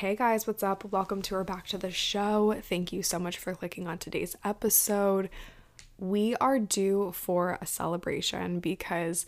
Hey 0.00 0.14
guys, 0.14 0.46
what's 0.46 0.62
up? 0.62 0.84
Welcome 0.84 1.22
to 1.22 1.36
or 1.36 1.42
back 1.42 1.68
to 1.68 1.78
the 1.78 1.90
show. 1.90 2.54
Thank 2.60 2.92
you 2.92 3.02
so 3.02 3.18
much 3.18 3.38
for 3.38 3.54
clicking 3.54 3.88
on 3.88 3.96
today's 3.96 4.36
episode. 4.44 5.30
We 5.96 6.36
are 6.36 6.58
due 6.58 7.12
for 7.12 7.56
a 7.62 7.66
celebration 7.66 8.60
because 8.60 9.24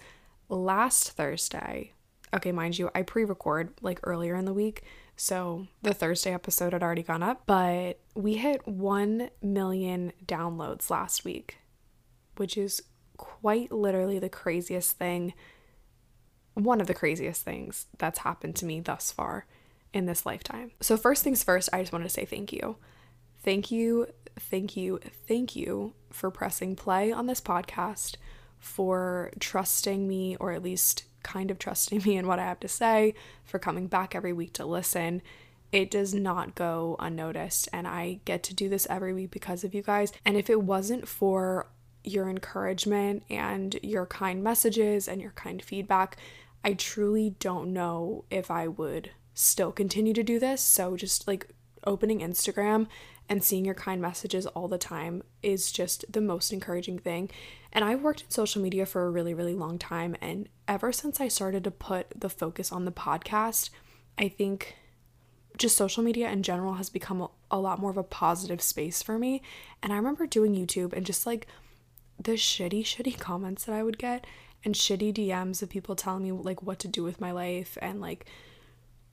last 0.50 1.12
Thursday, 1.12 1.94
okay, 2.34 2.52
mind 2.52 2.78
you, 2.78 2.90
I 2.94 3.00
pre 3.00 3.24
record 3.24 3.70
like 3.80 3.98
earlier 4.02 4.34
in 4.34 4.44
the 4.44 4.52
week. 4.52 4.82
So 5.16 5.68
the 5.80 5.94
Thursday 5.94 6.34
episode 6.34 6.74
had 6.74 6.82
already 6.82 7.02
gone 7.02 7.22
up, 7.22 7.44
but 7.46 8.00
we 8.14 8.34
hit 8.34 8.68
1 8.68 9.30
million 9.40 10.12
downloads 10.26 10.90
last 10.90 11.24
week, 11.24 11.56
which 12.36 12.58
is 12.58 12.82
quite 13.16 13.72
literally 13.72 14.18
the 14.18 14.28
craziest 14.28 14.98
thing, 14.98 15.32
one 16.52 16.82
of 16.82 16.88
the 16.88 16.92
craziest 16.92 17.42
things 17.42 17.86
that's 17.96 18.18
happened 18.18 18.54
to 18.56 18.66
me 18.66 18.80
thus 18.80 19.10
far 19.10 19.46
in 19.92 20.06
this 20.06 20.26
lifetime. 20.26 20.72
So, 20.80 20.96
first 20.96 21.24
things 21.24 21.42
first, 21.42 21.68
I 21.72 21.80
just 21.80 21.92
want 21.92 22.04
to 22.04 22.10
say 22.10 22.24
thank 22.24 22.52
you. 22.52 22.76
Thank 23.42 23.70
you, 23.70 24.08
thank 24.38 24.76
you, 24.76 25.00
thank 25.26 25.56
you 25.56 25.94
for 26.10 26.30
pressing 26.30 26.76
play 26.76 27.12
on 27.12 27.26
this 27.26 27.40
podcast, 27.40 28.16
for 28.58 29.30
trusting 29.40 30.06
me, 30.06 30.36
or 30.36 30.52
at 30.52 30.62
least 30.62 31.04
kind 31.22 31.50
of 31.50 31.58
trusting 31.58 32.02
me 32.06 32.16
in 32.16 32.26
what 32.26 32.38
I 32.38 32.44
have 32.44 32.60
to 32.60 32.68
say, 32.68 33.14
for 33.44 33.58
coming 33.58 33.86
back 33.86 34.14
every 34.14 34.32
week 34.32 34.52
to 34.54 34.66
listen. 34.66 35.22
It 35.70 35.90
does 35.90 36.14
not 36.14 36.54
go 36.54 36.96
unnoticed, 36.98 37.68
and 37.72 37.86
I 37.86 38.20
get 38.24 38.42
to 38.44 38.54
do 38.54 38.68
this 38.68 38.86
every 38.88 39.12
week 39.12 39.30
because 39.30 39.64
of 39.64 39.74
you 39.74 39.82
guys. 39.82 40.12
And 40.24 40.36
if 40.36 40.48
it 40.48 40.62
wasn't 40.62 41.06
for 41.06 41.68
your 42.04 42.28
encouragement 42.28 43.24
and 43.28 43.78
your 43.82 44.06
kind 44.06 44.42
messages 44.42 45.08
and 45.08 45.20
your 45.20 45.32
kind 45.32 45.62
feedback, 45.62 46.16
I 46.64 46.72
truly 46.72 47.36
don't 47.38 47.72
know 47.72 48.24
if 48.30 48.50
I 48.50 48.68
would 48.68 49.10
still 49.38 49.70
continue 49.70 50.12
to 50.12 50.24
do 50.24 50.40
this. 50.40 50.60
So 50.60 50.96
just 50.96 51.28
like 51.28 51.48
opening 51.86 52.18
Instagram 52.18 52.88
and 53.28 53.44
seeing 53.44 53.64
your 53.64 53.74
kind 53.74 54.02
messages 54.02 54.46
all 54.46 54.66
the 54.66 54.78
time 54.78 55.22
is 55.44 55.70
just 55.70 56.04
the 56.12 56.20
most 56.20 56.52
encouraging 56.52 56.98
thing. 56.98 57.30
And 57.72 57.84
I've 57.84 58.02
worked 58.02 58.22
in 58.22 58.30
social 58.30 58.60
media 58.60 58.84
for 58.84 59.06
a 59.06 59.10
really, 59.10 59.34
really 59.34 59.54
long 59.54 59.78
time. 59.78 60.16
And 60.20 60.48
ever 60.66 60.90
since 60.90 61.20
I 61.20 61.28
started 61.28 61.62
to 61.64 61.70
put 61.70 62.08
the 62.18 62.28
focus 62.28 62.72
on 62.72 62.84
the 62.84 62.90
podcast, 62.90 63.70
I 64.18 64.26
think 64.28 64.74
just 65.56 65.76
social 65.76 66.02
media 66.02 66.28
in 66.30 66.42
general 66.42 66.74
has 66.74 66.90
become 66.90 67.20
a, 67.20 67.30
a 67.50 67.60
lot 67.60 67.78
more 67.78 67.90
of 67.90 67.96
a 67.96 68.02
positive 68.02 68.60
space 68.60 69.02
for 69.04 69.20
me. 69.20 69.42
And 69.84 69.92
I 69.92 69.96
remember 69.96 70.26
doing 70.26 70.54
YouTube 70.54 70.92
and 70.92 71.06
just 71.06 71.26
like 71.26 71.46
the 72.18 72.32
shitty, 72.32 72.82
shitty 72.82 73.16
comments 73.20 73.64
that 73.66 73.74
I 73.74 73.84
would 73.84 73.98
get 73.98 74.26
and 74.64 74.74
shitty 74.74 75.14
DMs 75.14 75.62
of 75.62 75.68
people 75.68 75.94
telling 75.94 76.24
me 76.24 76.32
like 76.32 76.60
what 76.60 76.80
to 76.80 76.88
do 76.88 77.04
with 77.04 77.20
my 77.20 77.30
life 77.30 77.78
and 77.80 78.00
like 78.00 78.26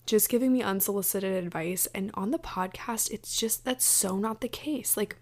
just 0.05 0.29
giving 0.29 0.53
me 0.53 0.61
unsolicited 0.61 1.43
advice. 1.43 1.87
And 1.93 2.11
on 2.13 2.31
the 2.31 2.39
podcast, 2.39 3.11
it's 3.11 3.35
just 3.35 3.65
that's 3.65 3.85
so 3.85 4.17
not 4.17 4.41
the 4.41 4.47
case. 4.47 4.95
Like, 4.95 5.17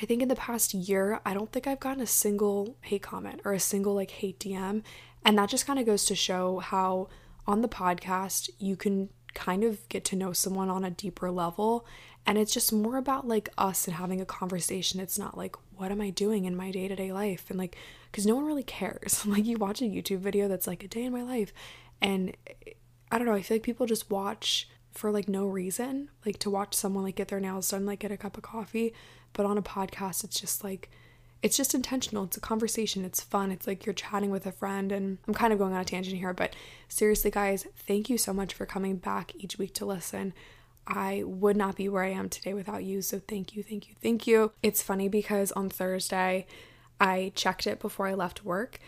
I 0.00 0.06
think 0.06 0.22
in 0.22 0.28
the 0.28 0.36
past 0.36 0.74
year, 0.74 1.20
I 1.24 1.34
don't 1.34 1.50
think 1.50 1.66
I've 1.66 1.80
gotten 1.80 2.02
a 2.02 2.06
single 2.06 2.76
hate 2.82 3.02
comment 3.02 3.40
or 3.44 3.52
a 3.52 3.60
single 3.60 3.94
like 3.94 4.10
hate 4.10 4.38
DM. 4.38 4.82
And 5.24 5.38
that 5.38 5.48
just 5.48 5.66
kind 5.66 5.78
of 5.78 5.86
goes 5.86 6.04
to 6.06 6.14
show 6.14 6.58
how 6.58 7.08
on 7.46 7.62
the 7.62 7.68
podcast, 7.68 8.50
you 8.58 8.76
can 8.76 9.08
kind 9.34 9.64
of 9.64 9.88
get 9.88 10.04
to 10.06 10.16
know 10.16 10.32
someone 10.32 10.70
on 10.70 10.84
a 10.84 10.90
deeper 10.90 11.30
level. 11.30 11.86
And 12.26 12.38
it's 12.38 12.52
just 12.52 12.72
more 12.72 12.96
about 12.96 13.26
like 13.26 13.48
us 13.56 13.86
and 13.86 13.96
having 13.96 14.20
a 14.20 14.26
conversation. 14.26 15.00
It's 15.00 15.18
not 15.18 15.36
like, 15.36 15.56
what 15.76 15.90
am 15.90 16.00
I 16.00 16.10
doing 16.10 16.44
in 16.44 16.56
my 16.56 16.70
day 16.70 16.88
to 16.88 16.96
day 16.96 17.12
life? 17.12 17.46
And 17.48 17.58
like, 17.58 17.76
because 18.10 18.26
no 18.26 18.34
one 18.34 18.46
really 18.46 18.62
cares. 18.62 19.24
like, 19.26 19.44
you 19.44 19.56
watch 19.56 19.80
a 19.80 19.84
YouTube 19.84 20.18
video 20.18 20.48
that's 20.48 20.66
like 20.66 20.82
a 20.82 20.88
day 20.88 21.04
in 21.04 21.12
my 21.12 21.22
life, 21.22 21.52
and 22.00 22.36
I 23.10 23.18
don't 23.18 23.26
know, 23.26 23.34
I 23.34 23.42
feel 23.42 23.56
like 23.56 23.62
people 23.62 23.86
just 23.86 24.10
watch 24.10 24.68
for 24.92 25.10
like 25.10 25.28
no 25.28 25.46
reason, 25.46 26.10
like 26.24 26.38
to 26.40 26.50
watch 26.50 26.74
someone 26.74 27.04
like 27.04 27.16
get 27.16 27.28
their 27.28 27.40
nails 27.40 27.70
done, 27.70 27.86
like 27.86 28.00
get 28.00 28.10
a 28.10 28.16
cup 28.16 28.36
of 28.36 28.42
coffee. 28.42 28.94
But 29.32 29.46
on 29.46 29.58
a 29.58 29.62
podcast, 29.62 30.24
it's 30.24 30.40
just 30.40 30.64
like, 30.64 30.90
it's 31.42 31.56
just 31.56 31.74
intentional. 31.74 32.24
It's 32.24 32.38
a 32.38 32.40
conversation. 32.40 33.04
It's 33.04 33.20
fun. 33.20 33.50
It's 33.50 33.66
like 33.66 33.84
you're 33.84 33.92
chatting 33.92 34.30
with 34.30 34.46
a 34.46 34.52
friend. 34.52 34.90
And 34.90 35.18
I'm 35.28 35.34
kind 35.34 35.52
of 35.52 35.58
going 35.58 35.74
on 35.74 35.82
a 35.82 35.84
tangent 35.84 36.16
here, 36.16 36.32
but 36.32 36.56
seriously, 36.88 37.30
guys, 37.30 37.66
thank 37.76 38.08
you 38.08 38.16
so 38.16 38.32
much 38.32 38.54
for 38.54 38.64
coming 38.64 38.96
back 38.96 39.32
each 39.36 39.58
week 39.58 39.74
to 39.74 39.84
listen. 39.84 40.32
I 40.86 41.24
would 41.24 41.56
not 41.56 41.76
be 41.76 41.88
where 41.88 42.04
I 42.04 42.10
am 42.10 42.28
today 42.28 42.54
without 42.54 42.84
you. 42.84 43.02
So 43.02 43.20
thank 43.28 43.54
you, 43.54 43.62
thank 43.62 43.88
you, 43.88 43.94
thank 44.00 44.26
you. 44.26 44.52
It's 44.62 44.82
funny 44.82 45.08
because 45.08 45.52
on 45.52 45.68
Thursday, 45.68 46.46
I 47.00 47.32
checked 47.34 47.66
it 47.66 47.80
before 47.80 48.06
I 48.06 48.14
left 48.14 48.44
work 48.44 48.78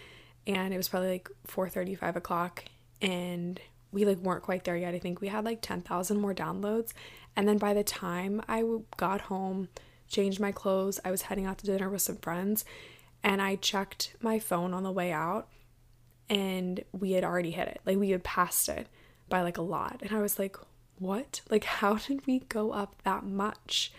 and 0.46 0.72
it 0.72 0.76
was 0.76 0.88
probably 0.88 1.10
like 1.10 1.28
4 1.44 1.68
35 1.68 2.16
o'clock. 2.16 2.64
And 3.02 3.60
we 3.92 4.04
like 4.04 4.18
weren't 4.18 4.42
quite 4.42 4.64
there 4.64 4.76
yet. 4.76 4.94
I 4.94 4.98
think 4.98 5.20
we 5.20 5.28
had 5.28 5.44
like 5.44 5.60
10,000 5.62 6.20
more 6.20 6.34
downloads. 6.34 6.92
And 7.36 7.48
then 7.48 7.58
by 7.58 7.74
the 7.74 7.84
time 7.84 8.42
I 8.48 8.64
got 8.96 9.22
home, 9.22 9.68
changed 10.08 10.40
my 10.40 10.52
clothes, 10.52 11.00
I 11.04 11.10
was 11.10 11.22
heading 11.22 11.46
out 11.46 11.58
to 11.58 11.66
dinner 11.66 11.88
with 11.88 12.02
some 12.02 12.16
friends, 12.16 12.64
and 13.22 13.42
I 13.42 13.56
checked 13.56 14.14
my 14.20 14.38
phone 14.38 14.72
on 14.72 14.82
the 14.82 14.92
way 14.92 15.12
out 15.12 15.48
and 16.30 16.84
we 16.92 17.12
had 17.12 17.24
already 17.24 17.50
hit 17.50 17.68
it. 17.68 17.80
Like 17.86 17.98
we 17.98 18.10
had 18.10 18.22
passed 18.22 18.68
it 18.68 18.86
by 19.28 19.42
like 19.42 19.58
a 19.58 19.62
lot. 19.62 20.02
And 20.02 20.12
I 20.12 20.20
was 20.20 20.38
like, 20.38 20.56
"What? 20.98 21.40
Like 21.50 21.64
how 21.64 21.94
did 22.06 22.26
we 22.26 22.40
go 22.40 22.72
up 22.72 23.02
that 23.04 23.24
much?" 23.24 23.92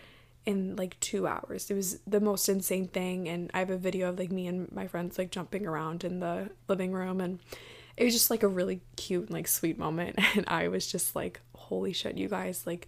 in 0.46 0.76
like 0.78 1.00
two 1.00 1.28
hours. 1.28 1.70
It 1.70 1.76
was 1.76 2.00
the 2.08 2.20
most 2.20 2.50
insane 2.50 2.88
thing. 2.88 3.28
And 3.30 3.52
I 3.54 3.60
have 3.60 3.70
a 3.70 3.78
video 3.78 4.10
of 4.10 4.18
like 4.18 4.32
me 4.32 4.48
and 4.48 4.72
my 4.72 4.88
friends 4.88 5.18
like 5.18 5.30
jumping 5.30 5.68
around 5.68 6.04
in 6.04 6.22
the 6.22 6.50
living 6.68 6.92
room 6.92 7.22
and 7.22 7.40
it 8.00 8.06
was 8.06 8.14
just 8.14 8.32
like 8.32 8.42
a 8.42 8.48
really 8.48 8.82
cute 8.96 9.26
and 9.26 9.34
like 9.34 9.48
sweet 9.48 9.78
moment 9.78 10.16
and 10.36 10.46
i 10.48 10.68
was 10.68 10.88
just 10.88 11.16
like 11.16 11.42
holy 11.54 11.94
shit 11.94 12.18
you 12.18 12.28
guys 12.28 12.66
like 12.66 12.88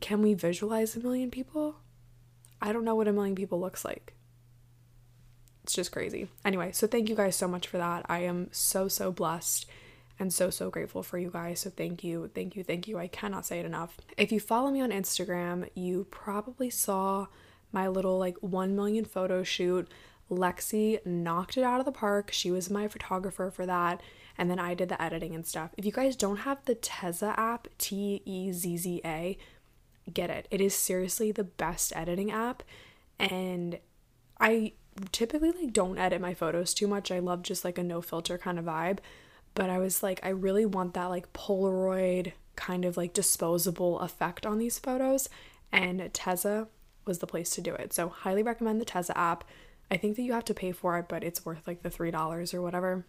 can 0.00 0.22
we 0.22 0.34
visualize 0.34 0.96
a 0.96 1.00
million 1.00 1.30
people? 1.30 1.76
I 2.60 2.72
don't 2.72 2.84
know 2.84 2.94
what 2.94 3.08
a 3.08 3.12
million 3.12 3.34
people 3.34 3.60
looks 3.60 3.84
like. 3.84 4.14
It's 5.62 5.74
just 5.74 5.92
crazy. 5.92 6.28
Anyway 6.44 6.72
so 6.72 6.86
thank 6.86 7.08
you 7.08 7.14
guys 7.14 7.36
so 7.36 7.46
much 7.46 7.68
for 7.68 7.78
that. 7.78 8.06
I 8.08 8.20
am 8.20 8.48
so 8.50 8.88
so 8.88 9.12
blessed 9.12 9.66
and 10.18 10.32
so 10.32 10.50
so 10.50 10.70
grateful 10.70 11.02
for 11.02 11.18
you 11.18 11.30
guys 11.30 11.60
so 11.60 11.70
thank 11.70 12.04
you 12.04 12.30
thank 12.34 12.56
you 12.56 12.64
thank 12.64 12.88
you. 12.88 12.98
I 12.98 13.08
cannot 13.08 13.46
say 13.46 13.60
it 13.60 13.66
enough. 13.66 13.98
If 14.16 14.32
you 14.32 14.40
follow 14.40 14.70
me 14.70 14.80
on 14.80 14.90
instagram 14.90 15.68
you 15.74 16.06
probably 16.10 16.70
saw 16.70 17.26
my 17.72 17.88
little 17.88 18.18
like 18.18 18.36
1 18.38 18.74
million 18.74 19.04
photo 19.04 19.42
shoot 19.42 19.88
Lexi 20.30 21.04
knocked 21.04 21.56
it 21.56 21.64
out 21.64 21.80
of 21.80 21.86
the 21.86 21.92
park. 21.92 22.30
She 22.32 22.50
was 22.50 22.70
my 22.70 22.88
photographer 22.88 23.50
for 23.50 23.66
that. 23.66 24.00
And 24.38 24.50
then 24.50 24.58
I 24.58 24.74
did 24.74 24.88
the 24.88 25.02
editing 25.02 25.34
and 25.34 25.46
stuff. 25.46 25.70
If 25.76 25.84
you 25.84 25.92
guys 25.92 26.16
don't 26.16 26.38
have 26.38 26.64
the 26.64 26.74
Tezza 26.74 27.36
app, 27.36 27.68
T 27.78 28.22
E 28.24 28.52
Z 28.52 28.76
Z 28.76 29.00
A, 29.04 29.36
get 30.12 30.30
it. 30.30 30.48
It 30.50 30.60
is 30.60 30.74
seriously 30.74 31.32
the 31.32 31.44
best 31.44 31.92
editing 31.94 32.30
app. 32.30 32.62
And 33.18 33.78
I 34.38 34.72
typically 35.12 35.52
like 35.52 35.72
don't 35.72 35.98
edit 35.98 36.20
my 36.20 36.34
photos 36.34 36.72
too 36.72 36.86
much. 36.86 37.10
I 37.10 37.18
love 37.18 37.42
just 37.42 37.64
like 37.64 37.76
a 37.76 37.82
no 37.82 38.00
filter 38.00 38.38
kind 38.38 38.58
of 38.58 38.64
vibe. 38.64 38.98
But 39.54 39.68
I 39.68 39.78
was 39.78 40.02
like, 40.02 40.20
I 40.22 40.28
really 40.30 40.64
want 40.64 40.94
that 40.94 41.06
like 41.06 41.32
Polaroid 41.32 42.32
kind 42.56 42.84
of 42.84 42.96
like 42.96 43.12
disposable 43.12 43.98
effect 44.00 44.46
on 44.46 44.58
these 44.58 44.78
photos. 44.78 45.28
And 45.72 46.00
Tezza 46.00 46.68
was 47.04 47.18
the 47.18 47.26
place 47.26 47.50
to 47.50 47.60
do 47.60 47.74
it. 47.74 47.92
So, 47.92 48.08
highly 48.08 48.42
recommend 48.42 48.80
the 48.80 48.86
Tezza 48.86 49.12
app. 49.16 49.44
I 49.90 49.96
think 49.96 50.16
that 50.16 50.22
you 50.22 50.32
have 50.32 50.44
to 50.46 50.54
pay 50.54 50.72
for 50.72 50.98
it, 50.98 51.06
but 51.08 51.24
it's 51.24 51.44
worth 51.44 51.66
like 51.66 51.82
the 51.82 51.90
$3 51.90 52.54
or 52.54 52.62
whatever. 52.62 53.04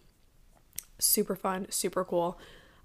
Super 0.98 1.36
fun, 1.36 1.66
super 1.70 2.04
cool. 2.04 2.38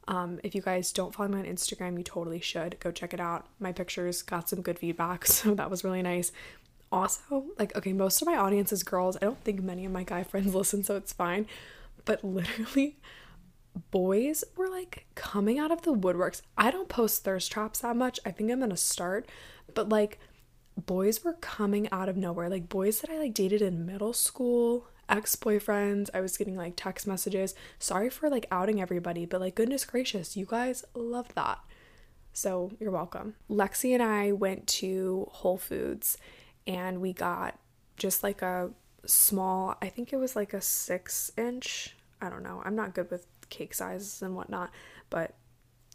Um, 0.07 0.39
if 0.43 0.55
you 0.55 0.61
guys 0.61 0.91
don't 0.91 1.13
follow 1.13 1.29
me 1.29 1.39
on 1.39 1.45
Instagram, 1.45 1.97
you 1.97 2.03
totally 2.03 2.39
should 2.39 2.79
go 2.79 2.91
check 2.91 3.13
it 3.13 3.19
out. 3.19 3.47
My 3.59 3.71
pictures 3.71 4.21
got 4.21 4.47
some 4.47 4.61
good 4.61 4.79
feedback, 4.79 5.25
so 5.27 5.53
that 5.55 5.69
was 5.69 5.83
really 5.83 6.01
nice. 6.01 6.31
Also, 6.91 7.45
like, 7.59 7.75
okay, 7.75 7.91
most 7.91 8.21
of 8.21 8.27
my 8.27 8.37
audience 8.37 8.71
is 8.71 8.83
girls. 8.83 9.17
I 9.17 9.25
don't 9.25 9.43
think 9.43 9.61
many 9.61 9.85
of 9.85 9.91
my 9.91 10.03
guy 10.03 10.23
friends 10.23 10.55
listen, 10.55 10.83
so 10.83 10.95
it's 10.95 11.11
fine. 11.11 11.47
But 12.05 12.23
literally, 12.23 12.97
boys 13.91 14.43
were 14.55 14.69
like 14.69 15.05
coming 15.15 15.59
out 15.59 15.71
of 15.71 15.81
the 15.81 15.93
woodworks. 15.93 16.41
I 16.57 16.71
don't 16.71 16.87
post 16.87 17.23
thirst 17.23 17.51
traps 17.51 17.79
that 17.79 17.97
much. 17.97 18.19
I 18.25 18.31
think 18.31 18.49
I'm 18.49 18.61
gonna 18.61 18.77
start, 18.77 19.27
but 19.73 19.89
like, 19.89 20.19
boys 20.85 21.23
were 21.23 21.33
coming 21.33 21.89
out 21.91 22.09
of 22.09 22.17
nowhere. 22.17 22.49
Like 22.49 22.69
boys 22.69 23.01
that 23.01 23.09
I 23.09 23.17
like 23.17 23.33
dated 23.33 23.61
in 23.61 23.85
middle 23.85 24.13
school, 24.13 24.87
ex-boyfriends. 25.09 26.09
I 26.13 26.21
was 26.21 26.37
getting 26.37 26.55
like 26.55 26.73
text 26.75 27.07
messages. 27.07 27.55
Sorry 27.79 28.09
for 28.09 28.29
like 28.29 28.45
outing 28.51 28.81
everybody, 28.81 29.25
but 29.25 29.41
like 29.41 29.55
goodness 29.55 29.85
gracious, 29.85 30.37
you 30.37 30.45
guys 30.45 30.85
loved 30.93 31.35
that. 31.35 31.59
So, 32.33 32.71
you're 32.79 32.91
welcome. 32.91 33.33
Lexi 33.49 33.95
and 33.95 34.03
I 34.03 34.31
went 34.31 34.67
to 34.67 35.27
Whole 35.31 35.57
Foods 35.57 36.19
and 36.67 37.01
we 37.01 37.11
got 37.11 37.57
just 37.95 38.21
like 38.21 38.43
a 38.43 38.69
small, 39.07 39.75
I 39.81 39.89
think 39.89 40.13
it 40.13 40.17
was 40.17 40.35
like 40.35 40.53
a 40.53 40.61
6 40.61 41.31
inch. 41.35 41.95
I 42.21 42.29
don't 42.29 42.43
know. 42.43 42.61
I'm 42.63 42.75
not 42.75 42.93
good 42.93 43.09
with 43.09 43.25
cake 43.49 43.73
sizes 43.73 44.21
and 44.21 44.35
whatnot, 44.35 44.69
but 45.09 45.33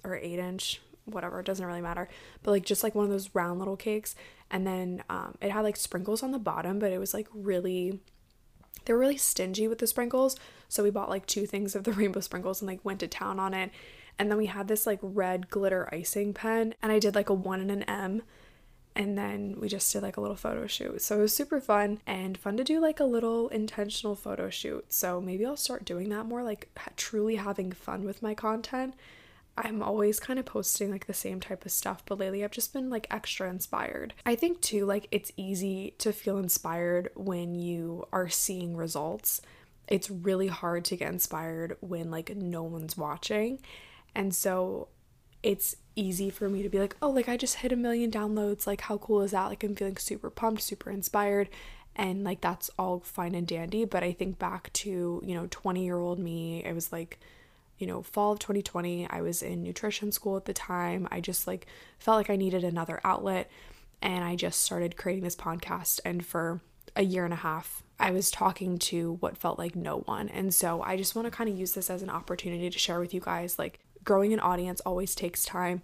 or 0.03 0.17
8 0.17 0.39
inch 0.41 0.81
whatever, 1.05 1.41
it 1.41 1.47
doesn't 1.47 1.67
really 1.67 1.81
matter. 1.81 2.09
But 2.43 2.53
like 2.53 2.65
just 2.65 2.83
like 2.83 2.95
one 2.95 3.05
of 3.05 3.11
those 3.11 3.31
round 3.35 3.59
little 3.59 3.77
cakes. 3.77 4.15
And 4.53 4.67
then 4.67 5.03
um, 5.09 5.35
it 5.41 5.51
had 5.51 5.63
like 5.63 5.77
sprinkles 5.77 6.23
on 6.23 6.31
the 6.31 6.39
bottom, 6.39 6.79
but 6.79 6.93
it 6.93 6.99
was 6.99 7.15
like 7.15 7.27
really, 7.33 7.99
they 8.85 8.93
were 8.93 8.99
really 8.99 9.17
stingy 9.17 9.67
with 9.67 9.79
the 9.79 9.87
sprinkles. 9.87 10.37
So 10.69 10.83
we 10.83 10.91
bought 10.91 11.09
like 11.09 11.27
two 11.27 11.47
things 11.47 11.75
of 11.75 11.85
the 11.85 11.93
rainbow 11.95 12.21
sprinkles 12.21 12.61
and 12.61 12.69
like 12.69 12.85
went 12.85 13.01
to 13.01 13.09
town 13.09 13.41
on 13.41 13.55
it. 13.55 13.71
And 14.19 14.31
then 14.31 14.37
we 14.37 14.47
had 14.47 14.69
this 14.69 14.87
like 14.87 15.01
red 15.03 15.49
glitter 15.49 15.89
icing 15.91 16.35
pen, 16.35 16.75
and 16.83 16.93
I 16.93 16.99
did 16.99 17.15
like 17.15 17.31
a 17.31 17.35
one 17.35 17.61
and 17.61 17.71
an 17.71 17.83
M. 17.85 18.23
And 18.95 19.17
then 19.17 19.57
we 19.59 19.69
just 19.69 19.91
did 19.91 20.03
like 20.03 20.19
a 20.19 20.21
little 20.21 20.37
photo 20.37 20.67
shoot. 20.67 21.01
So 21.01 21.19
it 21.19 21.23
was 21.23 21.35
super 21.35 21.63
fun 21.63 22.03
and 22.07 22.37
fun 22.37 22.59
to 22.59 22.65
do 22.65 22.79
like 22.79 23.01
a 23.01 23.05
little 23.05 23.49
intentional 23.49 24.15
photo 24.15 24.51
shoot. 24.51 24.93
So 24.93 25.19
maybe 25.19 25.47
I'll 25.47 25.57
start 25.57 25.87
doing 25.87 26.11
that 26.11 26.27
more, 26.27 26.43
like 26.43 26.69
truly 26.97 27.37
having 27.37 27.73
fun 27.73 28.05
with 28.05 28.23
my 28.23 28.35
content. 28.35 28.93
I'm 29.57 29.83
always 29.83 30.19
kind 30.19 30.39
of 30.39 30.47
posting 30.47 30.91
like 30.91 31.07
the 31.07 31.15
same 31.15 31.41
type 31.41 31.67
of 31.67 31.73
stuff, 31.73 32.03
but 32.07 32.19
lately 32.19 32.43
I've 32.43 32.51
just 32.51 32.73
been 32.73 32.89
like 32.89 33.07
extra 33.11 33.51
inspired. 33.51 34.15
I 34.25 34.35
think 34.35 34.61
too, 34.61 34.87
like 34.87 35.09
it's 35.11 35.33
easy 35.37 35.95
to 35.99 36.13
feel 36.13 36.39
inspired 36.39 37.11
when 37.15 37.55
you 37.55 38.07
are 38.13 38.29
seeing 38.29 38.77
results. 38.77 39.43
It's 39.89 40.11
really 40.11 40.49
hard 40.49 40.85
to 40.87 40.97
get 40.97 41.13
inspired 41.13 41.77
when 41.81 42.11
like 42.11 42.35
no 42.35 42.63
one's 42.63 42.97
watching. 42.97 43.61
And 44.15 44.35
so 44.35 44.89
it's 45.43 45.77
easy 45.97 46.31
for 46.31 46.49
me 46.49 46.63
to 46.63 46.69
be 46.69 46.79
like, 46.79 46.97
oh, 47.03 47.11
like 47.11 47.29
I 47.29 47.37
just 47.37 47.57
hit 47.57 47.73
a 47.73 47.77
million 47.77 48.11
downloads. 48.11 48.67
Like, 48.67 48.83
how 48.83 48.99
cool 48.99 49.23
is 49.23 49.33
that? 49.33 49.47
Like, 49.47 49.65
I'm 49.65 49.75
feeling 49.75 49.97
super 49.97 50.31
pumped, 50.31 50.63
super 50.63 50.91
inspired. 50.91 51.49
And 51.95 52.25
like, 52.25 52.41
that's 52.41 52.71
all 52.79 53.01
fine 53.01 53.35
and 53.35 53.47
dandy. 53.47 53.85
But 53.85 54.03
I 54.03 54.13
think 54.13 54.39
back 54.39 54.73
to, 54.75 55.23
you 55.25 55.35
know, 55.35 55.49
20 55.51 55.85
year 55.85 55.99
old 55.99 56.19
me, 56.19 56.65
it 56.65 56.75
was 56.75 56.93
like, 56.93 57.19
you 57.79 57.87
know, 57.87 58.03
fall 58.03 58.33
of 58.33 58.39
2020. 58.39 59.09
I 59.09 59.21
was 59.21 59.43
in 59.43 59.63
nutrition 59.63 60.13
school 60.13 60.37
at 60.37 60.45
the 60.45 60.53
time. 60.53 61.09
I 61.11 61.21
just 61.21 61.47
like 61.47 61.67
felt 61.99 62.17
like 62.17 62.31
I 62.31 62.37
needed 62.37 62.65
another 62.65 63.01
outlet. 63.05 63.51
And 64.01 64.25
I 64.25 64.37
just 64.37 64.61
started 64.61 64.97
creating 64.97 65.25
this 65.25 65.37
podcast. 65.37 66.01
And 66.05 66.25
for 66.25 66.61
a 66.97 67.03
year 67.03 67.25
and 67.25 67.33
a 67.33 67.37
half, 67.37 67.83
I 67.99 68.11
was 68.11 68.31
talking 68.31 68.79
to 68.79 69.15
what 69.21 69.39
felt 69.39 69.59
like 69.59 69.77
no 69.77 69.99
one. 70.01 70.29
And 70.29 70.53
so 70.53 70.83
I 70.83 70.97
just 70.97 71.15
want 71.15 71.27
to 71.27 71.31
kind 71.31 71.49
of 71.49 71.57
use 71.57 71.73
this 71.73 71.89
as 71.89 72.03
an 72.03 72.11
opportunity 72.11 72.69
to 72.69 72.79
share 72.79 72.99
with 72.99 73.15
you 73.15 73.21
guys 73.21 73.59
like 73.59 73.79
growing 74.05 74.33
an 74.33 74.41
audience 74.41 74.81
always 74.81 75.15
takes 75.15 75.45
time. 75.45 75.83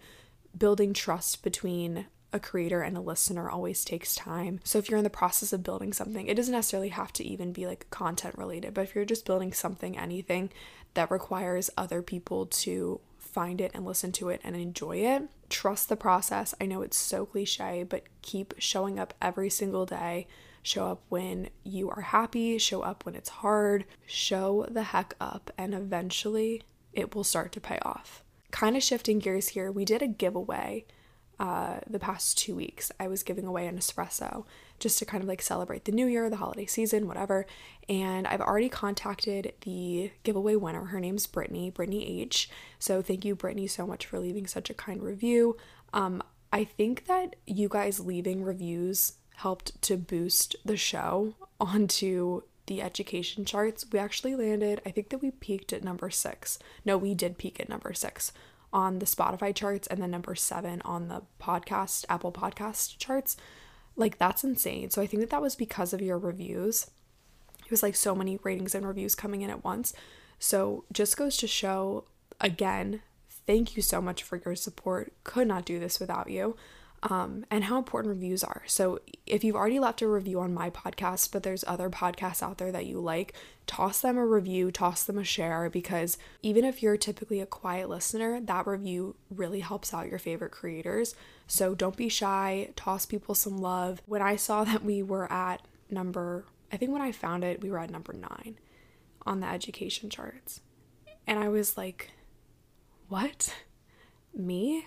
Building 0.57 0.93
trust 0.93 1.43
between 1.45 2.07
a 2.33 2.39
creator 2.39 2.83
and 2.83 2.97
a 2.97 3.01
listener 3.01 3.49
always 3.49 3.85
takes 3.85 4.15
time. 4.15 4.61
So 4.65 4.79
if 4.79 4.91
you're 4.91 4.99
in 4.99 5.05
the 5.05 5.11
process 5.11 5.53
of 5.53 5.63
building 5.63 5.93
something, 5.93 6.27
it 6.27 6.35
doesn't 6.35 6.53
necessarily 6.53 6.91
have 6.91 7.13
to 7.15 7.25
even 7.25 7.53
be 7.53 7.67
like 7.67 7.89
content 7.91 8.37
related, 8.37 8.75
but 8.75 8.83
if 8.83 8.95
you're 8.95 9.05
just 9.05 9.25
building 9.25 9.53
something, 9.53 9.97
anything 9.97 10.51
that 10.95 11.11
requires 11.11 11.71
other 11.77 12.03
people 12.03 12.47
to 12.47 13.01
find 13.19 13.61
it 13.61 13.71
and 13.75 13.85
listen 13.85 14.13
to 14.13 14.29
it 14.31 14.41
and 14.43 14.57
enjoy 14.57 14.97
it, 14.97 15.23
trust 15.49 15.89
the 15.89 15.97
process. 15.97 16.55
I 16.61 16.67
know 16.67 16.83
it's 16.83 16.97
so 16.97 17.27
cliche, 17.27 17.85
but 17.89 18.05
keep 18.23 18.55
showing 18.59 18.99
up 18.99 19.15
every 19.21 19.51
single 19.51 19.87
day. 19.87 20.27
Show 20.63 20.87
up 20.87 21.03
when 21.09 21.51
you 21.63 21.89
are 21.91 22.01
happy, 22.01 22.59
show 22.59 22.83
up 22.83 23.07
when 23.07 23.15
it's 23.15 23.29
hard, 23.29 23.85
show 24.07 24.67
the 24.69 24.83
heck 24.83 25.15
up, 25.21 25.51
and 25.57 25.73
eventually 25.73 26.63
it 26.93 27.15
will 27.15 27.25
start 27.25 27.53
to 27.53 27.61
pay 27.61 27.79
off. 27.83 28.23
Kind 28.51 28.77
of 28.77 28.83
shifting 28.83 29.19
gears 29.19 29.49
here, 29.49 29.71
we 29.71 29.85
did 29.85 30.03
a 30.03 30.09
giveaway 30.09 30.85
uh, 31.39 31.79
the 31.89 32.01
past 32.01 32.37
two 32.39 32.55
weeks. 32.57 32.91
I 32.99 33.09
was 33.09 33.23
giving 33.23 33.47
away 33.47 33.67
an 33.67 33.79
espresso 33.79 34.45
just 34.79 34.99
to 34.99 35.05
kind 35.05 35.23
of 35.23 35.29
like 35.29 35.43
celebrate 35.43 35.85
the 35.85 35.93
new 35.93 36.07
year, 36.07 36.29
the 36.31 36.37
holiday 36.37 36.67
season, 36.67 37.07
whatever. 37.07 37.47
And 37.89 38.27
I've 38.27 38.41
already 38.41 38.69
contacted 38.69 39.53
the 39.63 40.11
giveaway 40.23 40.57
winner. 40.57 40.87
Her 40.87 41.01
name's 41.01 41.27
Brittany, 41.27 41.71
Brittany 41.71 42.23
H. 42.23 42.51
So 42.79 43.03
thank 43.03 43.25
you, 43.25 43.35
Brittany, 43.35 43.67
so 43.67 43.87
much 43.87 44.07
for 44.07 44.19
leaving 44.19 44.47
such 44.47 44.71
a 44.71 44.75
kind 44.75 45.03
review. 45.03 45.57
Um, 45.93 46.23
I 46.53 46.65
think 46.65 47.07
that 47.07 47.37
you 47.47 47.69
guys 47.69 48.01
leaving 48.01 48.43
reviews 48.43 49.15
helped 49.37 49.81
to 49.83 49.97
boost 49.97 50.57
the 50.65 50.77
show 50.77 51.35
onto 51.61 52.43
the 52.69 52.81
education 52.83 53.45
charts, 53.45 53.85
we 53.91 53.99
actually 53.99 54.37
landed, 54.37 54.81
I 54.87 54.91
think 54.91 55.09
that 55.09 55.19
we 55.19 55.33
peaked 55.33 55.73
at 55.73 55.83
number 55.83 56.11
six. 56.11 56.59
No, 56.85 56.97
we 56.97 57.15
did 57.15 57.39
peak 57.39 57.59
at 57.59 57.69
number 57.69 57.93
six 57.93 58.31
on 58.73 58.99
the 58.99 59.07
Spotify 59.07 59.55
charts 59.55 59.89
and 59.89 60.01
then 60.01 60.11
number 60.11 60.35
seven 60.35 60.83
on 60.85 61.09
the 61.09 61.23
podcast, 61.41 62.05
Apple 62.09 62.31
Podcast 62.31 62.99
charts. 62.99 63.37
Like, 63.99 64.17
that's 64.17 64.45
insane. 64.45 64.89
So 64.89 65.03
I 65.03 65.07
think 65.07 65.21
that 65.21 65.31
that 65.31 65.43
was 65.43 65.57
because 65.57 65.93
of 65.93 66.01
your 66.01 66.19
reviews. 66.19 66.91
It 67.65 67.71
was 67.71 67.83
like 67.83 67.97
so 67.97 68.15
many 68.15 68.39
ratings 68.43 68.75
and 68.75 68.87
reviews 68.87 69.15
coming 69.15 69.43
in 69.43 69.51
at 69.51 69.65
once. 69.65 69.93
So 70.39 70.85
just 70.91 71.19
goes 71.19 71.37
to 71.39 71.47
show 71.47 72.05
again, 72.41 73.03
thank 73.47 73.77
you 73.77 73.83
so 73.83 74.01
much 74.01 74.23
for 74.23 74.41
your 74.43 74.55
support. 74.55 75.13
Could 75.25 75.49
not 75.49 75.67
do 75.67 75.79
this 75.79 76.01
without 76.01 76.31
you 76.31 76.57
um, 77.03 77.45
and 77.51 77.65
how 77.65 77.79
important 77.79 78.15
reviews 78.15 78.43
are. 78.43 78.63
So, 78.67 78.99
if 79.27 79.45
you've 79.45 79.57
already 79.57 79.79
left 79.79 80.03
a 80.03 80.09
review 80.09 80.41
on 80.41 80.53
my 80.53 80.71
podcast, 80.71 81.31
but 81.33 81.43
there's 81.43 81.65
other 81.67 81.91
podcasts 81.91 82.43
out 82.43 82.59
there 82.59 82.73
that 82.73 82.87
you 82.87 83.01
like, 83.01 83.35
toss 83.67 84.01
them 84.01 84.17
a 84.17 84.27
review, 84.27 84.71
toss 84.71 85.05
them 85.05 85.19
a 85.19 85.25
share, 85.25 85.71
because 85.71 86.19
even 86.43 86.65
if 86.65 86.83
you're 86.83 86.97
typically 86.97 87.41
a 87.41 87.47
quiet 87.47 87.89
listener, 87.89 88.41
that 88.41 88.67
review 88.67 89.15
really 89.31 89.61
helps 89.61 89.95
out 89.95 90.09
your 90.09 90.19
favorite 90.19 90.51
creators. 90.51 91.15
So, 91.47 91.75
don't 91.75 91.97
be 91.97 92.09
shy, 92.09 92.71
toss 92.75 93.07
people 93.07 93.35
some 93.35 93.59
love. 93.59 94.03
When 94.07 94.23
I 94.23 94.37
saw 94.37 94.65
that 94.65 94.85
we 94.85 95.03
were 95.03 95.31
at 95.33 95.63
number, 95.91 96.47
I 96.73 96.77
think 96.77 96.93
when 96.93 97.03
I 97.03 97.13
found 97.13 97.45
it, 97.45 97.63
we 97.63 97.71
were 97.71 97.79
at 97.79 97.91
number 97.91 98.13
nine 98.13 98.59
on 99.25 99.41
the 99.41 99.47
education 99.47 100.11
charts. 100.11 100.61
And 101.27 101.39
I 101.39 101.49
was 101.49 101.77
like, 101.77 102.11
what? 103.09 103.55
Me? 104.35 104.87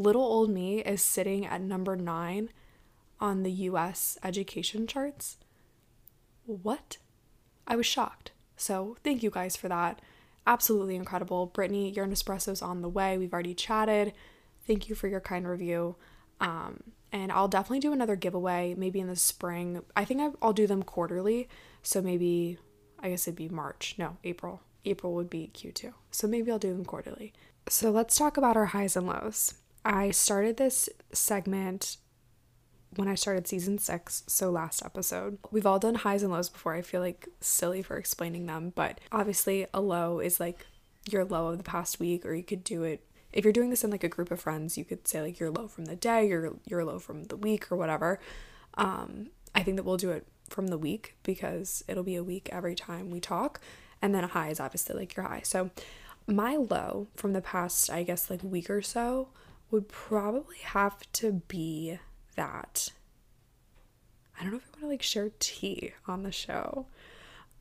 Little 0.00 0.22
old 0.22 0.50
me 0.50 0.80
is 0.80 1.02
sitting 1.02 1.46
at 1.46 1.60
number 1.60 1.96
nine 1.96 2.50
on 3.20 3.42
the 3.42 3.52
US 3.52 4.18
education 4.24 4.86
charts. 4.86 5.36
What? 6.46 6.96
I 7.66 7.76
was 7.76 7.86
shocked. 7.86 8.32
So, 8.56 8.96
thank 9.04 9.22
you 9.22 9.30
guys 9.30 9.56
for 9.56 9.68
that. 9.68 10.00
Absolutely 10.46 10.96
incredible. 10.96 11.46
Brittany, 11.46 11.90
your 11.90 12.06
Nespresso's 12.06 12.62
on 12.62 12.82
the 12.82 12.88
way. 12.88 13.16
We've 13.16 13.32
already 13.32 13.54
chatted. 13.54 14.12
Thank 14.66 14.88
you 14.88 14.94
for 14.94 15.06
your 15.06 15.20
kind 15.20 15.46
review. 15.46 15.96
Um, 16.40 16.82
and 17.12 17.30
I'll 17.30 17.48
definitely 17.48 17.80
do 17.80 17.92
another 17.92 18.16
giveaway 18.16 18.74
maybe 18.76 19.00
in 19.00 19.06
the 19.06 19.16
spring. 19.16 19.82
I 19.94 20.04
think 20.04 20.36
I'll 20.42 20.52
do 20.52 20.66
them 20.66 20.82
quarterly. 20.82 21.48
So, 21.82 22.02
maybe, 22.02 22.58
I 22.98 23.10
guess 23.10 23.28
it'd 23.28 23.36
be 23.36 23.48
March. 23.48 23.94
No, 23.98 24.16
April. 24.24 24.62
April 24.84 25.14
would 25.14 25.30
be 25.30 25.50
Q2. 25.54 25.92
So, 26.10 26.26
maybe 26.26 26.50
I'll 26.50 26.58
do 26.58 26.72
them 26.72 26.84
quarterly. 26.84 27.32
So, 27.68 27.90
let's 27.90 28.16
talk 28.16 28.36
about 28.36 28.56
our 28.56 28.66
highs 28.66 28.96
and 28.96 29.06
lows. 29.06 29.54
I 29.84 30.10
started 30.10 30.56
this 30.56 30.88
segment 31.12 31.96
when 32.96 33.08
I 33.08 33.14
started 33.14 33.46
season 33.46 33.78
six, 33.78 34.24
so 34.26 34.50
last 34.50 34.84
episode. 34.84 35.38
We've 35.50 35.66
all 35.66 35.78
done 35.78 35.94
highs 35.96 36.22
and 36.22 36.32
lows 36.32 36.48
before. 36.48 36.74
I 36.74 36.82
feel 36.82 37.00
like 37.00 37.28
silly 37.40 37.82
for 37.82 37.96
explaining 37.96 38.46
them, 38.46 38.72
but 38.74 39.00
obviously, 39.12 39.66
a 39.72 39.80
low 39.80 40.20
is 40.20 40.40
like 40.40 40.66
your 41.08 41.24
low 41.24 41.48
of 41.48 41.58
the 41.58 41.64
past 41.64 42.00
week, 42.00 42.26
or 42.26 42.34
you 42.34 42.42
could 42.42 42.64
do 42.64 42.82
it 42.82 43.04
if 43.32 43.44
you're 43.44 43.52
doing 43.52 43.70
this 43.70 43.84
in 43.84 43.90
like 43.90 44.04
a 44.04 44.08
group 44.08 44.30
of 44.30 44.40
friends. 44.40 44.76
You 44.76 44.84
could 44.84 45.06
say 45.06 45.22
like 45.22 45.38
your 45.38 45.50
low 45.50 45.68
from 45.68 45.86
the 45.86 45.96
day, 45.96 46.26
your 46.28 46.56
your 46.66 46.84
low 46.84 46.98
from 46.98 47.24
the 47.24 47.36
week, 47.36 47.70
or 47.70 47.76
whatever. 47.76 48.18
Um, 48.74 49.28
I 49.54 49.62
think 49.62 49.76
that 49.76 49.84
we'll 49.84 49.96
do 49.96 50.10
it 50.10 50.26
from 50.48 50.66
the 50.66 50.78
week 50.78 51.16
because 51.22 51.84
it'll 51.86 52.02
be 52.02 52.16
a 52.16 52.24
week 52.24 52.48
every 52.52 52.74
time 52.74 53.10
we 53.10 53.20
talk, 53.20 53.60
and 54.02 54.14
then 54.14 54.24
a 54.24 54.28
high 54.28 54.50
is 54.50 54.60
obviously 54.60 54.96
like 54.96 55.16
your 55.16 55.26
high. 55.26 55.42
So 55.44 55.70
my 56.26 56.56
low 56.56 57.06
from 57.14 57.32
the 57.32 57.40
past, 57.40 57.88
I 57.88 58.02
guess, 58.02 58.28
like 58.28 58.42
week 58.42 58.68
or 58.68 58.82
so 58.82 59.28
would 59.70 59.88
probably 59.88 60.58
have 60.62 61.00
to 61.12 61.32
be 61.48 61.98
that. 62.36 62.90
I 64.38 64.42
don't 64.42 64.52
know 64.52 64.58
if 64.58 64.68
I 64.68 64.70
want 64.72 64.80
to 64.82 64.88
like 64.88 65.02
share 65.02 65.30
tea 65.38 65.92
on 66.06 66.22
the 66.22 66.32
show. 66.32 66.86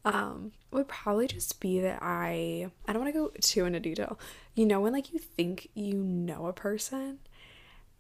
Um, 0.05 0.53
would 0.71 0.87
probably 0.87 1.27
just 1.27 1.59
be 1.59 1.81
that 1.81 1.99
I 2.01 2.71
I 2.87 2.93
don't 2.93 3.03
want 3.03 3.13
to 3.13 3.19
go 3.19 3.31
too 3.41 3.65
into 3.65 3.79
detail. 3.79 4.17
You 4.55 4.65
know 4.65 4.79
when 4.79 4.93
like 4.93 5.11
you 5.11 5.19
think 5.19 5.69
you 5.73 5.93
know 5.93 6.47
a 6.47 6.53
person 6.53 7.19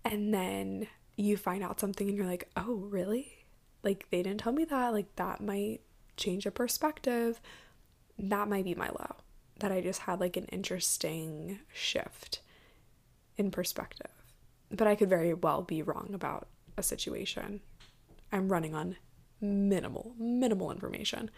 and 0.05 0.33
then 0.33 0.87
you 1.17 1.35
find 1.35 1.61
out 1.63 1.79
something 1.79 2.07
and 2.07 2.17
you're 2.17 2.25
like, 2.25 2.49
"Oh, 2.55 2.75
really?" 2.75 3.45
Like 3.83 4.07
they 4.11 4.23
didn't 4.23 4.39
tell 4.39 4.53
me 4.53 4.65
that. 4.65 4.93
Like 4.93 5.13
that 5.17 5.41
might 5.41 5.81
change 6.15 6.45
a 6.45 6.51
perspective. 6.51 7.41
That 8.17 8.47
might 8.47 8.63
be 8.65 8.75
my 8.75 8.89
low. 8.89 9.15
That 9.59 9.71
I 9.73 9.81
just 9.81 10.01
had 10.01 10.21
like 10.21 10.37
an 10.37 10.45
interesting 10.45 11.59
shift 11.73 12.41
in 13.39 13.49
perspective. 13.51 14.11
But 14.69 14.87
I 14.87 14.95
could 14.95 15.09
very 15.09 15.33
well 15.33 15.63
be 15.63 15.81
wrong 15.81 16.11
about 16.13 16.47
a 16.77 16.83
situation. 16.83 17.61
I'm 18.31 18.51
running 18.51 18.75
on 18.75 18.97
minimal, 19.41 20.13
minimal 20.19 20.71
information. 20.71 21.31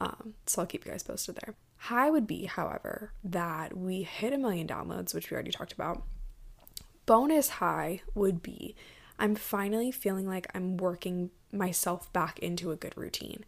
Um, 0.00 0.34
so 0.46 0.62
I'll 0.62 0.66
keep 0.66 0.84
you 0.84 0.90
guys 0.90 1.02
posted 1.02 1.36
there. 1.36 1.54
High 1.76 2.10
would 2.10 2.26
be, 2.26 2.46
however, 2.46 3.12
that 3.22 3.76
we 3.76 4.02
hit 4.02 4.32
a 4.32 4.38
million 4.38 4.66
downloads, 4.66 5.14
which 5.14 5.30
we 5.30 5.34
already 5.34 5.50
talked 5.52 5.72
about. 5.72 6.02
Bonus 7.06 7.48
high 7.48 8.02
would 8.14 8.42
be 8.42 8.74
I'm 9.18 9.34
finally 9.34 9.92
feeling 9.92 10.26
like 10.26 10.48
I'm 10.54 10.76
working 10.76 11.30
myself 11.52 12.12
back 12.12 12.38
into 12.38 12.70
a 12.70 12.76
good 12.76 12.96
routine. 12.96 13.44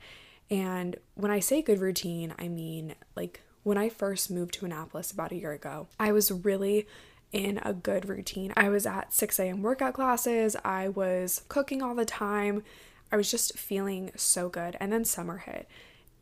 And 0.50 0.96
when 1.14 1.30
I 1.30 1.40
say 1.40 1.62
good 1.62 1.80
routine, 1.80 2.34
I 2.38 2.49
mean 2.49 2.94
like 3.16 3.40
when 3.62 3.78
I 3.78 3.88
first 3.88 4.30
moved 4.30 4.54
to 4.54 4.66
Annapolis 4.66 5.11
about 5.11 5.32
a 5.32 5.37
year 5.37 5.52
ago, 5.52 5.88
I 5.99 6.12
was 6.12 6.30
really 6.30 6.87
in 7.33 7.59
a 7.62 7.73
good 7.73 8.09
routine. 8.09 8.52
I 8.57 8.69
was 8.69 8.87
at 8.87 9.12
6 9.12 9.38
a.m. 9.38 9.62
workout 9.62 9.95
classes, 9.95 10.57
I 10.64 10.88
was 10.88 11.43
cooking 11.49 11.83
all 11.83 11.95
the 11.95 12.04
time, 12.04 12.62
I 13.11 13.16
was 13.16 13.31
just 13.31 13.59
feeling 13.59 14.11
so 14.16 14.49
good. 14.49 14.76
And 14.81 14.93
then 14.93 15.04
summer 15.04 15.38
hit, 15.38 15.69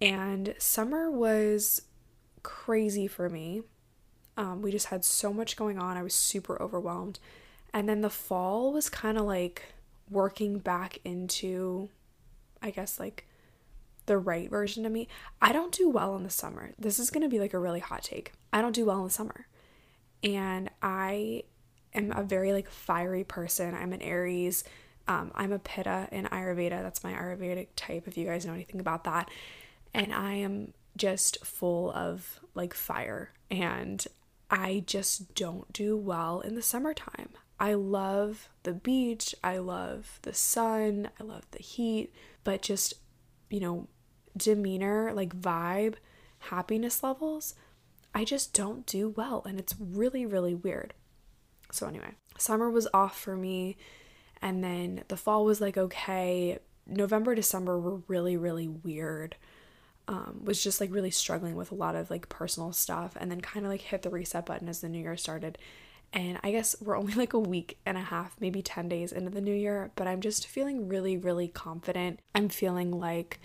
and 0.01 0.55
summer 0.59 1.11
was 1.11 1.83
crazy 2.43 3.07
for 3.07 3.29
me. 3.29 3.63
Um, 4.37 4.63
we 4.63 4.71
just 4.73 4.87
had 4.87 5.05
so 5.05 5.33
much 5.33 5.57
going 5.57 5.79
on. 5.79 5.97
I 5.97 6.03
was 6.03 6.15
super 6.15 6.61
overwhelmed. 6.61 7.19
And 7.73 7.89
then 7.89 8.01
the 8.01 8.11
fall 8.11 8.73
was 8.73 8.89
kind 8.89 9.19
of 9.19 9.25
like 9.25 9.63
working 10.11 10.59
back 10.59 10.99
into, 11.05 11.89
I 12.63 12.71
guess, 12.71 12.99
like 12.99 13.27
the 14.07 14.19
right 14.19 14.51
version 14.51 14.85
of 14.85 14.93
me. 14.93 15.09
I 15.41 15.53
don't 15.53 15.73
do 15.73 15.89
well 15.89 16.17
in 16.17 16.25
the 16.25 16.31
summer. 16.31 16.73
This 16.79 16.99
is 16.99 17.11
going 17.11 17.23
to 17.23 17.29
be 17.29 17.39
like 17.39 17.55
a 17.55 17.59
really 17.59 17.81
hot 17.81 18.03
take. 18.03 18.33
I 18.53 18.61
don't 18.61 18.75
do 18.75 18.85
well 18.85 18.99
in 18.99 19.05
the 19.05 19.11
summer. 19.11 19.47
And 20.23 20.71
I 20.83 21.45
am 21.95 22.13
a 22.13 22.23
very 22.23 22.53
like 22.53 22.69
fiery 22.69 23.25
person. 23.25 23.75
I'm 23.75 23.93
an 23.93 24.03
Aries. 24.03 24.65
Um, 25.09 25.33
I'm 25.35 25.53
a 25.53 25.59
Pitta 25.59 26.09
in 26.13 26.27
Ayurveda. 26.27 26.83
That's 26.83 27.03
my 27.03 27.13
Ayurvedic 27.13 27.69
type, 27.75 28.07
if 28.07 28.17
you 28.17 28.25
guys 28.25 28.47
know 28.47 28.55
anything 28.55 28.81
about 28.81 29.05
that. 29.05 29.31
And 29.93 30.13
I 30.15 30.35
am 30.35 30.75
just 30.97 31.45
full 31.45 31.91
of 31.93 32.41
like 32.55 32.75
fire. 32.75 33.33
And 33.51 34.07
I 34.51 34.85
just 34.87 35.35
don't 35.35 35.73
do 35.73 35.97
well 35.97 36.41
in 36.41 36.55
the 36.55 36.63
summertime. 36.63 37.31
I 37.59 37.75
love 37.75 38.49
the 38.65 38.73
beach, 38.73 39.35
I 39.43 39.59
love 39.59 40.19
the 40.23 40.35
sun, 40.35 41.11
I 41.21 41.23
love 41.23 41.45
the 41.53 41.63
heat, 41.63 42.13
but 42.43 42.61
just, 42.61 42.95
you 43.51 43.61
know, 43.61 43.87
demeanor, 44.37 45.13
like 45.15 45.41
vibe, 45.41 45.95
happiness 46.41 47.05
levels, 47.05 47.55
I 48.15 48.25
just 48.25 48.53
don't 48.53 48.87
do 48.87 49.09
well. 49.09 49.43
And 49.47 49.59
it's 49.59 49.75
really, 49.79 50.27
really 50.27 50.55
weird. 50.55 50.95
So, 51.71 51.87
anyway, 51.87 52.13
summer 52.39 52.71
was 52.71 52.89
off 52.93 53.19
for 53.19 53.37
me. 53.37 53.77
And 54.41 54.63
then 54.63 55.05
the 55.09 55.17
fall 55.17 55.45
was 55.45 55.61
like, 55.61 55.77
okay. 55.77 56.59
November, 56.87 57.35
December 57.35 57.79
were 57.79 58.03
really, 58.09 58.37
really 58.37 58.69
weird. 58.69 59.37
Um, 60.09 60.41
was 60.45 60.63
just 60.63 60.81
like 60.81 60.93
really 60.93 61.13
struggling 61.13 61.55
with 61.55 61.71
a 61.71 61.77
lot 61.77 61.95
of 61.95 62.11
like 62.11 62.29
personal 62.29 62.73
stuff 62.73 63.17
and 63.21 63.31
then 63.31 63.41
kind 63.41 63.65
of 63.65 63.71
like 63.71 63.83
hit 63.83 64.03
the 64.03 64.11
reset 64.11 64.45
button 64.45 64.69
as 64.69 64.81
the 64.81 64.89
new 64.89 64.99
year 64.99 65.17
started. 65.17 65.59
And 66.13 66.39
I 66.43 66.51
guess 66.51 66.77
we're 66.81 66.99
only 66.99 67.15
like 67.15 67.33
a 67.33 67.39
week 67.39 67.79
and 67.87 67.97
a 67.97 68.03
half, 68.03 68.37
maybe 68.41 68.63
10 68.63 68.89
days 68.89 69.13
into 69.13 69.31
the 69.31 69.41
new 69.41 69.55
year, 69.55 69.93
but 69.95 70.07
I'm 70.07 70.21
just 70.21 70.47
feeling 70.47 70.89
really, 70.89 71.17
really 71.17 71.49
confident. 71.49 72.21
I'm 72.35 72.49
feeling 72.49 72.91
like 72.91 73.41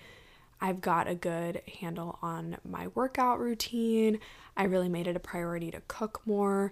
I've 0.60 0.82
got 0.82 1.08
a 1.08 1.16
good 1.16 1.62
handle 1.80 2.18
on 2.22 2.58
my 2.68 2.88
workout 2.88 3.40
routine. 3.40 4.20
I 4.56 4.64
really 4.64 4.90
made 4.90 5.08
it 5.08 5.16
a 5.16 5.20
priority 5.20 5.72
to 5.72 5.82
cook 5.88 6.22
more. 6.26 6.72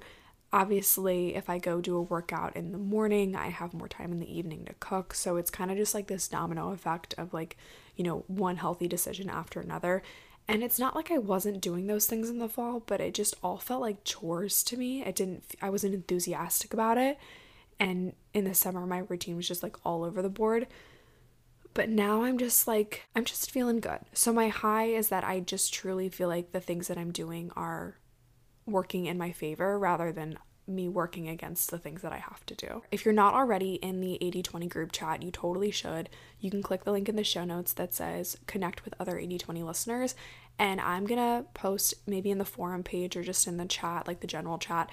Obviously, 0.51 1.36
if 1.36 1.50
I 1.50 1.60
go 1.60 1.82
do 1.82 1.98
a 1.98 2.01
workout 2.01 2.56
in 2.56 2.72
the 2.72 2.77
morning, 2.77 3.36
I 3.36 3.50
have 3.50 3.74
more 3.74 3.88
time 3.88 4.12
in 4.12 4.20
the 4.20 4.38
evening 4.38 4.65
to 4.65 4.74
cook. 4.80 5.13
So 5.13 5.38
it's 5.38 5.51
kind 5.51 5.70
of 5.70 5.77
just 5.77 5.94
like 5.94 6.08
this 6.08 6.27
domino 6.27 6.72
effect 6.72 7.13
of 7.18 7.34
like, 7.34 7.58
you 7.96 8.04
know, 8.04 8.24
one 8.27 8.58
healthy 8.58 8.88
decision 8.88 9.30
after 9.30 9.60
another. 9.60 10.01
And 10.48 10.63
it's 10.63 10.80
not 10.80 10.96
like 10.96 11.12
I 11.12 11.18
wasn't 11.18 11.62
doing 11.62 11.88
those 11.88 12.06
things 12.06 12.30
in 12.30 12.39
the 12.39 12.48
fall, 12.48 12.84
but 12.86 13.01
it 13.01 13.13
just 13.13 13.36
all 13.44 13.58
felt 13.58 13.82
like 13.82 14.04
chores 14.04 14.63
to 14.63 14.77
me. 14.77 15.04
It 15.04 15.15
didn't, 15.15 15.44
I 15.62 15.70
wasn't 15.70 15.96
enthusiastic 15.96 16.74
about 16.74 16.98
it. 16.98 17.18
And 17.80 18.13
in 18.34 18.46
the 18.46 18.54
summer, 18.54 18.86
my 18.86 19.00
routine 19.00 19.36
was 19.36 19.48
just 19.48 19.63
like 19.63 19.77
all 19.84 20.04
over 20.04 20.22
the 20.22 20.30
board. 20.30 20.68
But 21.75 21.89
now 21.89 22.24
I'm 22.24 22.38
just 22.39 22.67
like, 22.67 23.05
I'm 23.15 23.25
just 23.25 23.51
feeling 23.51 23.82
good. 23.82 24.00
So 24.13 24.34
my 24.34 24.48
high 24.48 24.86
is 24.86 25.10
that 25.10 25.25
I 25.25 25.41
just 25.41 25.74
truly 25.74 26.10
feel 26.10 26.29
like 26.29 26.51
the 26.51 26.62
things 26.62 26.88
that 26.88 26.98
I'm 26.98 27.12
doing 27.12 27.51
are 27.55 27.98
working 28.65 29.05
in 29.05 29.17
my 29.17 29.32
favor 29.32 29.77
rather 29.77 30.12
than 30.12 30.39
me 30.67 30.88
working 30.88 31.27
against 31.27 31.70
the 31.70 31.77
things 31.77 32.01
that 32.01 32.13
I 32.13 32.17
have 32.17 32.46
to 32.48 32.55
do. 32.55 32.82
If 32.91 33.03
you're 33.05 33.13
not 33.13 33.34
already 33.34 33.75
in 33.75 34.00
the 34.00 34.17
80 34.22 34.41
20 34.41 34.67
group 34.67 34.91
chat, 34.94 35.22
you 35.22 35.32
totally 35.32 35.70
should. 35.70 36.10
You 36.39 36.50
can 36.50 36.63
click 36.63 36.86
the 36.86 36.94
link 36.94 37.10
in 37.10 37.17
the 37.17 37.24
show 37.25 37.44
notes 37.44 37.74
that 37.74 37.94
says 37.94 38.38
connect 38.48 38.86
with 38.86 38.96
other 38.98 39.20
80 39.20 39.38
20 39.38 39.62
listeners. 39.62 40.15
And 40.58 40.79
I'm 40.79 41.05
gonna 41.05 41.46
post 41.53 41.94
maybe 42.08 42.32
in 42.32 42.38
the 42.38 42.46
forum 42.46 42.84
page 42.84 43.17
or 43.17 43.22
just 43.22 43.48
in 43.48 43.58
the 43.58 43.65
chat, 43.65 44.08
like 44.08 44.22
the 44.22 44.27
general 44.27 44.58
chat, 44.58 44.89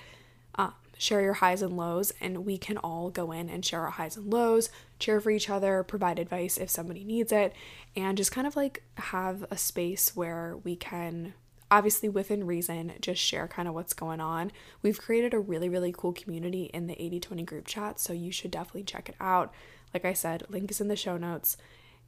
uh, 0.56 0.70
share 1.02 1.20
your 1.20 1.32
highs 1.34 1.62
and 1.62 1.76
lows, 1.76 2.12
and 2.20 2.46
we 2.46 2.56
can 2.56 2.76
all 2.78 3.10
go 3.10 3.32
in 3.32 3.50
and 3.50 3.64
share 3.64 3.80
our 3.80 3.90
highs 3.90 4.16
and 4.16 4.32
lows, 4.32 4.70
cheer 5.00 5.20
for 5.20 5.30
each 5.32 5.50
other, 5.50 5.82
provide 5.82 6.20
advice 6.20 6.56
if 6.56 6.70
somebody 6.70 7.02
needs 7.02 7.32
it, 7.32 7.52
and 7.96 8.16
just 8.16 8.30
kind 8.30 8.46
of 8.46 8.54
like 8.54 8.84
have 8.98 9.44
a 9.50 9.58
space 9.58 10.14
where 10.14 10.56
we 10.62 10.76
can 10.76 11.34
obviously 11.72 12.08
within 12.08 12.46
reason 12.46 12.92
just 13.00 13.20
share 13.20 13.48
kind 13.48 13.66
of 13.66 13.74
what's 13.74 13.94
going 13.94 14.20
on. 14.20 14.52
We've 14.80 15.00
created 15.00 15.34
a 15.34 15.40
really 15.40 15.68
really 15.68 15.92
cool 15.92 16.12
community 16.12 16.64
in 16.72 16.86
the 16.86 16.94
8020 16.94 17.42
group 17.42 17.66
chat 17.66 17.98
so 17.98 18.12
you 18.12 18.30
should 18.30 18.52
definitely 18.52 18.84
check 18.84 19.08
it 19.08 19.16
out. 19.18 19.52
Like 19.92 20.04
i 20.04 20.12
said 20.12 20.44
link 20.50 20.70
is 20.70 20.80
in 20.80 20.88
the 20.88 20.96
show 20.96 21.16
notes 21.16 21.56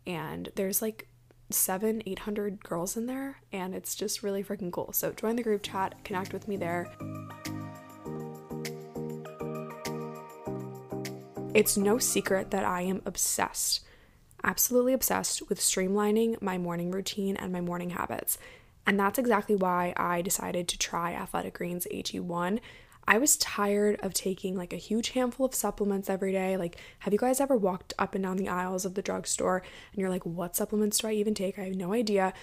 and 0.07 0.51
there's 0.55 0.83
like 0.83 1.09
seven 1.51 2.03
800 2.07 2.63
girls 2.63 2.97
in 2.97 3.07
there 3.07 3.39
and 3.53 3.75
it's 3.75 3.95
just 3.95 4.23
really 4.23 4.45
freaking 4.45 4.71
cool. 4.71 4.93
So 4.93 5.13
join 5.13 5.35
the 5.35 5.43
group 5.43 5.63
chat 5.63 6.05
connect 6.05 6.33
with 6.33 6.47
me 6.47 6.59
there 6.59 6.95
It's 11.54 11.76
no 11.76 11.99
secret 11.99 12.50
that 12.50 12.64
I 12.64 12.80
am 12.80 13.00
obsessed, 13.06 13.80
absolutely 14.42 14.92
obsessed 14.92 15.49
with 15.49 15.61
streamlining 15.61 16.42
my 16.42 16.58
morning 16.58 16.90
routine 16.90 17.37
and 17.37 17.52
my 17.52 17.61
morning 17.61 17.90
habits. 17.90 18.38
And 18.84 18.99
that's 18.99 19.20
exactly 19.20 19.54
why 19.54 19.94
I 19.96 20.20
decided 20.20 20.66
to 20.66 20.78
try 20.78 21.12
Athletic 21.12 21.54
Greens 21.54 21.87
AG1. 21.92 22.58
I 23.06 23.18
was 23.18 23.37
tired 23.37 24.00
of 24.02 24.14
taking 24.14 24.56
like 24.56 24.73
a 24.73 24.76
huge 24.76 25.11
handful 25.11 25.46
of 25.46 25.54
supplements 25.54 26.11
every 26.11 26.32
day. 26.32 26.56
Like, 26.56 26.76
have 27.00 27.12
you 27.12 27.20
guys 27.20 27.40
ever 27.40 27.56
walked 27.56 27.94
up 28.00 28.16
and 28.16 28.25
down 28.25 28.37
the 28.37 28.49
aisles 28.49 28.84
of 28.84 28.94
the 28.94 29.02
drugstore 29.02 29.62
and 29.92 30.00
you're 30.00 30.11
like, 30.11 30.26
what 30.26 30.56
supplements 30.56 30.99
do 30.99 31.06
I 31.06 31.12
even 31.12 31.34
take? 31.34 31.56
I 31.56 31.66
have 31.66 31.76
no 31.76 31.92
idea. 31.92 32.34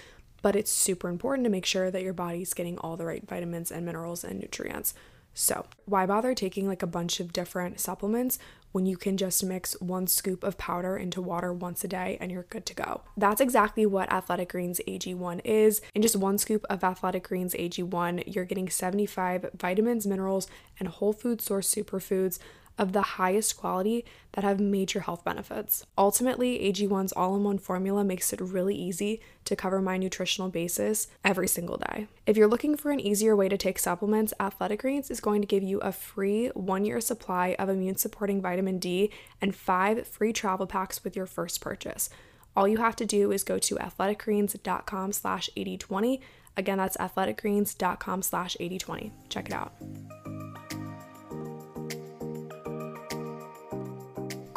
But 0.42 0.56
it's 0.56 0.72
super 0.72 1.10
important 1.10 1.44
to 1.46 1.52
make 1.52 1.66
sure 1.66 1.92
that 1.92 2.02
your 2.02 2.14
body's 2.14 2.54
getting 2.54 2.78
all 2.78 2.96
the 2.96 3.06
right 3.06 3.28
vitamins 3.28 3.72
and 3.72 3.86
minerals 3.86 4.24
and 4.24 4.40
nutrients. 4.40 4.94
So, 5.34 5.66
why 5.86 6.06
bother 6.06 6.36
taking 6.36 6.68
like 6.68 6.84
a 6.84 6.88
bunch 6.88 7.20
of 7.20 7.32
different 7.32 7.80
supplements 7.80 8.38
when 8.74 8.86
you 8.86 8.98
can 8.98 9.18
just 9.18 9.44
mix 9.44 9.80
one 9.82 10.08
scoop 10.08 10.44
of 10.44 10.58
powder 10.58 10.98
into 10.98 11.22
water 11.22 11.52
once 11.54 11.84
a 11.84 11.88
day 11.88 12.18
and 12.20 12.32
you're 12.32 12.44
good 12.44 12.66
to 12.66 12.74
go? 12.74 13.02
That's 13.16 13.42
exactly 13.42 13.86
what 13.86 14.12
Athletic 14.12 14.50
Greens 14.50 14.82
AG1 14.88 15.42
is. 15.46 15.82
In 15.96 16.02
just 16.02 16.16
one 16.16 16.38
scoop 16.38 16.66
of 16.70 16.84
Athletic 16.84 17.28
Greens 17.28 17.54
AG1, 17.54 18.34
you're 18.34 18.46
getting 18.46 18.70
75 18.70 19.52
vitamins, 19.58 20.06
minerals, 20.06 20.48
and 20.80 20.90
whole 20.90 21.14
food 21.14 21.42
source 21.42 21.74
superfoods 21.74 22.40
of 22.78 22.94
the 22.94 23.02
highest 23.02 23.58
quality 23.58 24.06
that 24.34 24.44
have 24.44 24.60
major 24.60 25.02
health 25.02 25.24
benefits. 25.24 25.86
Ultimately, 25.98 26.60
AG1's 26.60 27.12
all 27.12 27.36
in 27.36 27.44
one 27.44 27.58
formula 27.58 28.04
makes 28.04 28.32
it 28.34 28.42
really 28.42 28.76
easy 28.76 29.22
to 29.46 29.56
cover 29.56 29.82
my 29.82 29.98
nutritional 29.98 30.50
basis 30.50 31.08
every 31.24 31.48
single 31.48 31.78
day. 31.78 32.08
If 32.26 32.38
you're 32.38 32.48
looking 32.48 32.78
for 32.78 32.92
an 32.92 33.00
easier 33.00 33.36
way 33.36 33.50
to 33.50 33.58
take 33.58 33.80
supplements, 33.80 34.34
Athletic 34.40 34.82
Greens 34.82 35.12
is 35.12 35.20
going 35.20 35.42
to 35.42 35.48
give 35.48 35.64
you 35.64 35.80
a 35.80 35.92
free 35.92 36.48
one 36.50 36.86
year 36.86 37.02
supply 37.02 37.56
of 37.60 37.70
immune 37.70 37.98
supporting 37.98 38.42
vitamin 38.42 38.80
D 38.80 39.12
and 39.42 39.56
five 39.56 40.08
free 40.08 40.34
travel 40.34 40.68
packs 40.68 41.04
with 41.04 41.16
your 41.16 41.26
first 41.26 41.62
purchase. 41.62 42.10
All 42.56 42.68
you 42.68 42.78
have 42.78 42.96
to 42.98 43.06
do 43.06 43.32
is 43.32 43.44
go 43.44 43.58
to 43.60 43.76
athleticgreens.com 43.76 45.14
slash 45.14 45.50
8020. 45.56 46.22
Again, 46.58 46.78
that's 46.78 46.98
athleticgreens.com 46.98 48.22
slash 48.22 48.58
8020. 48.60 49.14
Check 49.30 49.48
it 49.48 49.54
out. 49.54 49.74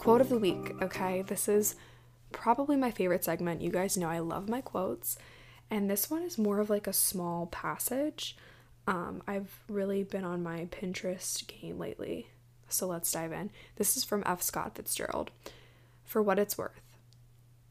Quote 0.05 0.21
of 0.21 0.29
the 0.29 0.39
week, 0.39 0.83
okay? 0.83 1.23
This 1.23 1.49
is 1.49 1.77
probably 2.31 2.77
my 2.77 2.91
favorite 2.91 3.25
segment. 3.25 3.63
You 3.63 3.71
guys 3.71 3.97
know 3.97 4.11
I 4.11 4.19
love 4.19 4.51
my 4.51 4.61
quotes. 4.61 5.17
And 5.71 5.89
this 5.89 6.11
one 6.11 6.21
is 6.21 6.37
more 6.37 6.61
of 6.61 6.69
like 6.69 6.87
a 6.87 6.93
small 6.93 7.47
passage. 7.47 8.37
Um, 8.87 9.23
I've 9.27 9.61
really 9.67 10.03
been 10.03 10.25
on 10.25 10.43
my 10.43 10.67
Pinterest 10.67 11.47
game 11.47 11.79
lately. 11.79 12.29
So 12.69 12.87
let's 12.87 13.11
dive 13.11 13.33
in. 13.33 13.51
This 13.77 13.97
is 13.97 14.05
from 14.05 14.23
F. 14.27 14.43
Scott 14.43 14.75
Fitzgerald. 14.75 15.31
For 16.05 16.23
what 16.23 16.39
it's 16.39 16.59
worth. 16.59 16.83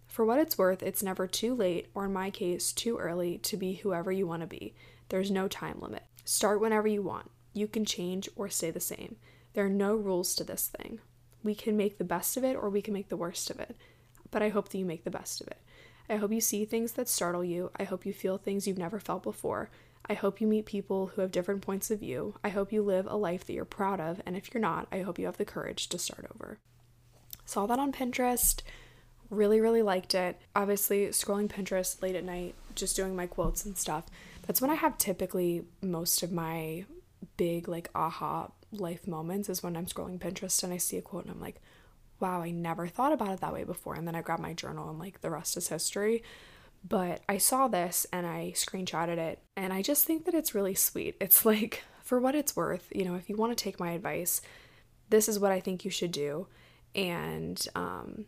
For 0.08 0.26
what 0.26 0.40
it's 0.40 0.58
worth, 0.58 0.82
it's 0.82 1.04
never 1.04 1.28
too 1.28 1.54
late, 1.54 1.90
or 1.94 2.06
in 2.06 2.14
my 2.14 2.32
case, 2.32 2.72
too 2.72 2.98
early, 2.98 3.38
to 3.38 3.58
be 3.58 3.76
whoever 3.76 4.12
you 4.12 4.26
want 4.26 4.42
to 4.42 4.48
be. 4.48 4.74
There's 5.10 5.30
no 5.30 5.48
time 5.48 5.78
limit. 5.80 6.02
Start 6.26 6.60
whenever 6.60 6.88
you 6.88 7.04
want. 7.04 7.30
You 7.54 7.68
can 7.68 7.86
change 7.86 8.28
or 8.36 8.50
stay 8.50 8.72
the 8.72 8.80
same. 8.80 9.18
There 9.54 9.68
are 9.68 9.70
no 9.70 9.96
rules 9.96 10.34
to 10.34 10.44
this 10.44 10.68
thing 10.68 11.00
we 11.44 11.56
can 11.56 11.78
make 11.78 11.98
the 11.98 12.04
best 12.04 12.38
of 12.38 12.44
it 12.44 12.56
or 12.56 12.70
we 12.70 12.82
can 12.82 12.94
make 12.94 13.10
the 13.10 13.18
worst 13.18 13.50
of 13.50 13.60
it. 13.60 13.76
But 14.32 14.42
I 14.42 14.50
hope 14.50 14.70
that 14.70 14.78
you 14.78 14.86
make 14.86 15.04
the 15.04 15.12
best 15.12 15.42
of 15.42 15.48
it. 15.48 15.60
I 16.10 16.18
hope 16.18 16.32
you 16.32 16.42
see 16.42 16.66
things 16.66 16.94
that 16.94 17.08
startle 17.08 17.44
you. 17.44 17.72
I 17.78 17.84
hope 17.84 18.06
you 18.06 18.14
feel 18.14 18.38
things 18.38 18.68
you've 18.68 18.78
never 18.78 19.00
felt 19.00 19.24
before. 19.24 19.70
I 20.06 20.16
hope 20.16 20.42
you 20.42 20.48
meet 20.48 20.66
people 20.66 21.08
who 21.08 21.22
have 21.22 21.32
different 21.32 21.62
points 21.62 21.90
of 21.90 22.00
view. 22.00 22.36
I 22.44 22.50
hope 22.50 22.74
you 22.74 22.82
live 22.82 23.08
a 23.08 23.16
life 23.16 23.46
that 23.46 23.54
you're 23.54 23.66
proud 23.66 24.02
of. 24.02 24.22
And 24.26 24.36
if 24.36 24.54
you're 24.54 24.62
not, 24.62 24.88
I 24.92 25.02
hope 25.02 25.18
you 25.18 25.26
have 25.26 25.38
the 25.38 25.46
courage 25.46 25.88
to 25.90 25.98
start 25.98 26.26
over. 26.34 26.58
Saw 27.46 27.66
that 27.68 27.80
on 27.80 27.94
Pinterest. 27.94 28.62
Really, 29.30 29.62
really 29.62 29.82
liked 29.82 30.14
it. 30.14 30.42
Obviously, 30.56 31.08
scrolling 31.08 31.48
Pinterest 31.48 32.02
late 32.02 32.16
at 32.16 32.26
night, 32.26 32.56
just 32.76 32.96
doing 32.96 33.16
my 33.16 33.28
quotes 33.28 33.66
and 33.66 33.78
stuff. 33.78 34.06
That's 34.46 34.62
when 34.62 34.70
I 34.70 34.76
have 34.76 34.98
typically 34.98 35.64
most 35.82 36.22
of 36.22 36.32
my 36.32 36.86
big, 37.38 37.70
like, 37.70 37.90
aha 37.96 38.50
life 38.80 39.08
moments 39.08 39.50
is 39.50 39.64
when 39.64 39.76
I'm 39.76 39.86
scrolling 39.86 40.20
Pinterest 40.20 40.64
and 40.64 40.74
I 40.74 40.78
see 40.78 40.98
a 40.98 41.02
quote 41.02 41.24
and 41.24 41.32
I'm 41.32 41.42
like, 41.42 41.62
wow, 42.20 42.42
I 42.42 42.52
never 42.52 42.88
thought 42.88 43.12
about 43.12 43.32
it 43.32 43.42
that 43.42 43.54
way 43.54 43.64
before. 43.64 43.96
And 43.96 44.08
then 44.08 44.16
I 44.16 44.22
grab 44.22 44.40
my 44.40 44.54
journal 44.54 44.90
and 44.90 45.00
like 45.00 45.22
the 45.22 45.30
rest 45.30 45.58
is 45.58 45.68
history. 45.68 46.24
But 46.88 47.22
I 47.30 47.38
saw 47.38 47.68
this 47.68 48.06
and 48.12 48.26
I 48.26 48.54
screenshotted 48.56 49.18
it 49.18 49.40
and 49.56 49.72
I 49.72 49.82
just 49.82 50.06
think 50.06 50.26
that 50.26 50.34
it's 50.34 50.56
really 50.56 50.76
sweet. 50.76 51.16
It's 51.20 51.46
like 51.46 51.84
for 52.04 52.20
what 52.20 52.36
it's 52.36 52.56
worth, 52.56 52.88
you 52.94 53.06
know, 53.06 53.16
if 53.16 53.30
you 53.30 53.36
want 53.36 53.58
to 53.58 53.62
take 53.62 53.80
my 53.80 53.92
advice, 53.92 54.42
this 55.10 55.30
is 55.30 55.40
what 55.40 55.52
I 55.52 55.60
think 55.60 55.86
you 55.86 55.92
should 55.92 56.12
do. 56.12 56.48
And 56.96 57.66
um 57.76 58.26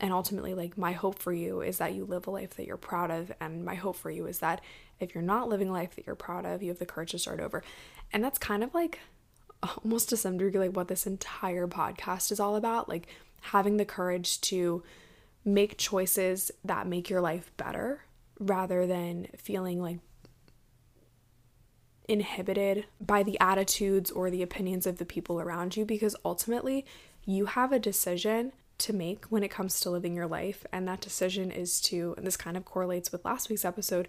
and 0.00 0.12
ultimately 0.12 0.52
like 0.52 0.76
my 0.76 0.92
hope 0.92 1.18
for 1.18 1.32
you 1.32 1.60
is 1.60 1.78
that 1.78 1.94
you 1.94 2.04
live 2.04 2.26
a 2.26 2.30
life 2.30 2.56
that 2.56 2.66
you're 2.66 2.76
proud 2.76 3.10
of 3.10 3.30
and 3.40 3.64
my 3.64 3.76
hope 3.76 3.96
for 3.96 4.10
you 4.10 4.26
is 4.26 4.40
that 4.40 4.60
if 4.98 5.14
you're 5.14 5.22
not 5.22 5.48
living 5.48 5.68
a 5.68 5.72
life 5.72 5.94
that 5.96 6.06
you're 6.06 6.14
proud 6.16 6.44
of, 6.44 6.62
you 6.62 6.68
have 6.68 6.78
the 6.78 6.86
courage 6.86 7.12
to 7.12 7.18
start 7.18 7.40
over. 7.40 7.62
And 8.12 8.22
that's 8.22 8.38
kind 8.38 8.62
of 8.62 8.74
like 8.74 9.00
almost 9.62 10.08
to 10.08 10.16
some 10.16 10.38
degree 10.38 10.58
like 10.58 10.76
what 10.76 10.88
this 10.88 11.06
entire 11.06 11.66
podcast 11.66 12.32
is 12.32 12.40
all 12.40 12.56
about, 12.56 12.88
like 12.88 13.06
having 13.42 13.76
the 13.76 13.84
courage 13.84 14.40
to 14.42 14.82
make 15.44 15.78
choices 15.78 16.50
that 16.64 16.86
make 16.86 17.10
your 17.10 17.20
life 17.20 17.50
better 17.56 18.04
rather 18.38 18.86
than 18.86 19.28
feeling 19.36 19.80
like 19.80 19.98
inhibited 22.08 22.86
by 23.00 23.22
the 23.22 23.38
attitudes 23.40 24.10
or 24.10 24.30
the 24.30 24.42
opinions 24.42 24.86
of 24.86 24.98
the 24.98 25.04
people 25.04 25.40
around 25.40 25.76
you. 25.76 25.84
Because 25.84 26.16
ultimately 26.24 26.84
you 27.24 27.46
have 27.46 27.72
a 27.72 27.78
decision 27.78 28.52
to 28.78 28.92
make 28.92 29.26
when 29.26 29.44
it 29.44 29.50
comes 29.50 29.78
to 29.80 29.90
living 29.90 30.14
your 30.14 30.26
life. 30.26 30.66
And 30.72 30.86
that 30.88 31.00
decision 31.00 31.50
is 31.50 31.80
to 31.82 32.14
and 32.16 32.26
this 32.26 32.36
kind 32.36 32.56
of 32.56 32.64
correlates 32.64 33.12
with 33.12 33.24
last 33.24 33.48
week's 33.48 33.64
episode 33.64 34.08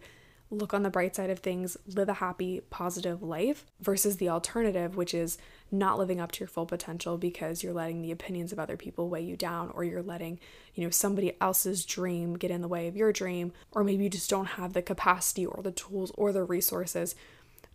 look 0.54 0.74
on 0.74 0.84
the 0.84 0.90
bright 0.90 1.16
side 1.16 1.30
of 1.30 1.40
things, 1.40 1.78
live 1.88 2.10
a 2.10 2.14
happy, 2.14 2.62
positive 2.70 3.22
life, 3.22 3.66
versus 3.82 4.18
the 4.18 4.30
alternative, 4.30 4.96
which 4.96 5.14
is 5.14 5.38
not 5.72 5.98
living 5.98 6.20
up 6.20 6.32
to 6.32 6.40
your 6.42 6.48
full 6.48 6.66
potential 6.66 7.18
because 7.18 7.64
you're 7.64 7.74
letting 7.74 8.02
the 8.02 8.12
opinions 8.12 8.52
of 8.52 8.60
other 8.60 8.78
people 8.78 9.10
weigh 9.10 9.22
you 9.22 9.36
down, 9.36 9.72
or 9.74 9.84
you're 9.84 10.04
letting, 10.04 10.40
you 10.76 10.84
know, 10.84 10.90
somebody 10.90 11.36
else's 11.42 11.86
dream 11.86 12.38
get 12.38 12.52
in 12.52 12.62
the 12.62 12.68
way 12.68 12.88
of 12.88 12.96
your 12.96 13.12
dream, 13.12 13.52
or 13.72 13.84
maybe 13.84 14.04
you 14.04 14.10
just 14.10 14.30
don't 14.30 14.46
have 14.46 14.74
the 14.74 14.82
capacity 14.82 15.46
or 15.46 15.62
the 15.64 15.72
tools 15.72 16.12
or 16.16 16.32
the 16.32 16.44
resources 16.44 17.16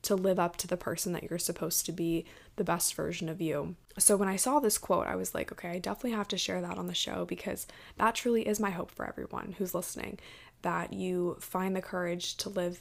to 0.03 0.15
live 0.15 0.39
up 0.39 0.57
to 0.57 0.69
the 0.69 0.77
person 0.77 1.13
that 1.13 1.29
you're 1.29 1.39
supposed 1.39 1.85
to 1.87 1.93
be, 1.93 2.25
the 2.57 2.65
best 2.65 2.95
version 2.95 3.29
of 3.29 3.41
you. 3.41 3.75
So 3.99 4.17
when 4.17 4.29
I 4.29 4.37
saw 4.37 4.61
this 4.61 4.79
quote, 4.79 5.07
I 5.07 5.17
was 5.17 5.35
like, 5.35 5.51
okay, 5.51 5.71
I 5.71 5.79
definitely 5.81 6.13
have 6.13 6.29
to 6.29 6.39
share 6.39 6.61
that 6.61 6.79
on 6.79 6.87
the 6.87 6.95
show 6.95 7.25
because 7.25 7.67
that 7.97 8.15
truly 8.15 8.47
is 8.47 8.61
my 8.61 8.71
hope 8.71 8.93
for 8.93 9.07
everyone 9.07 9.57
who's 9.59 9.75
listening 9.75 10.19
that 10.63 10.93
you 10.93 11.37
find 11.41 11.75
the 11.75 11.83
courage 11.83 12.37
to 12.39 12.49
live 12.49 12.81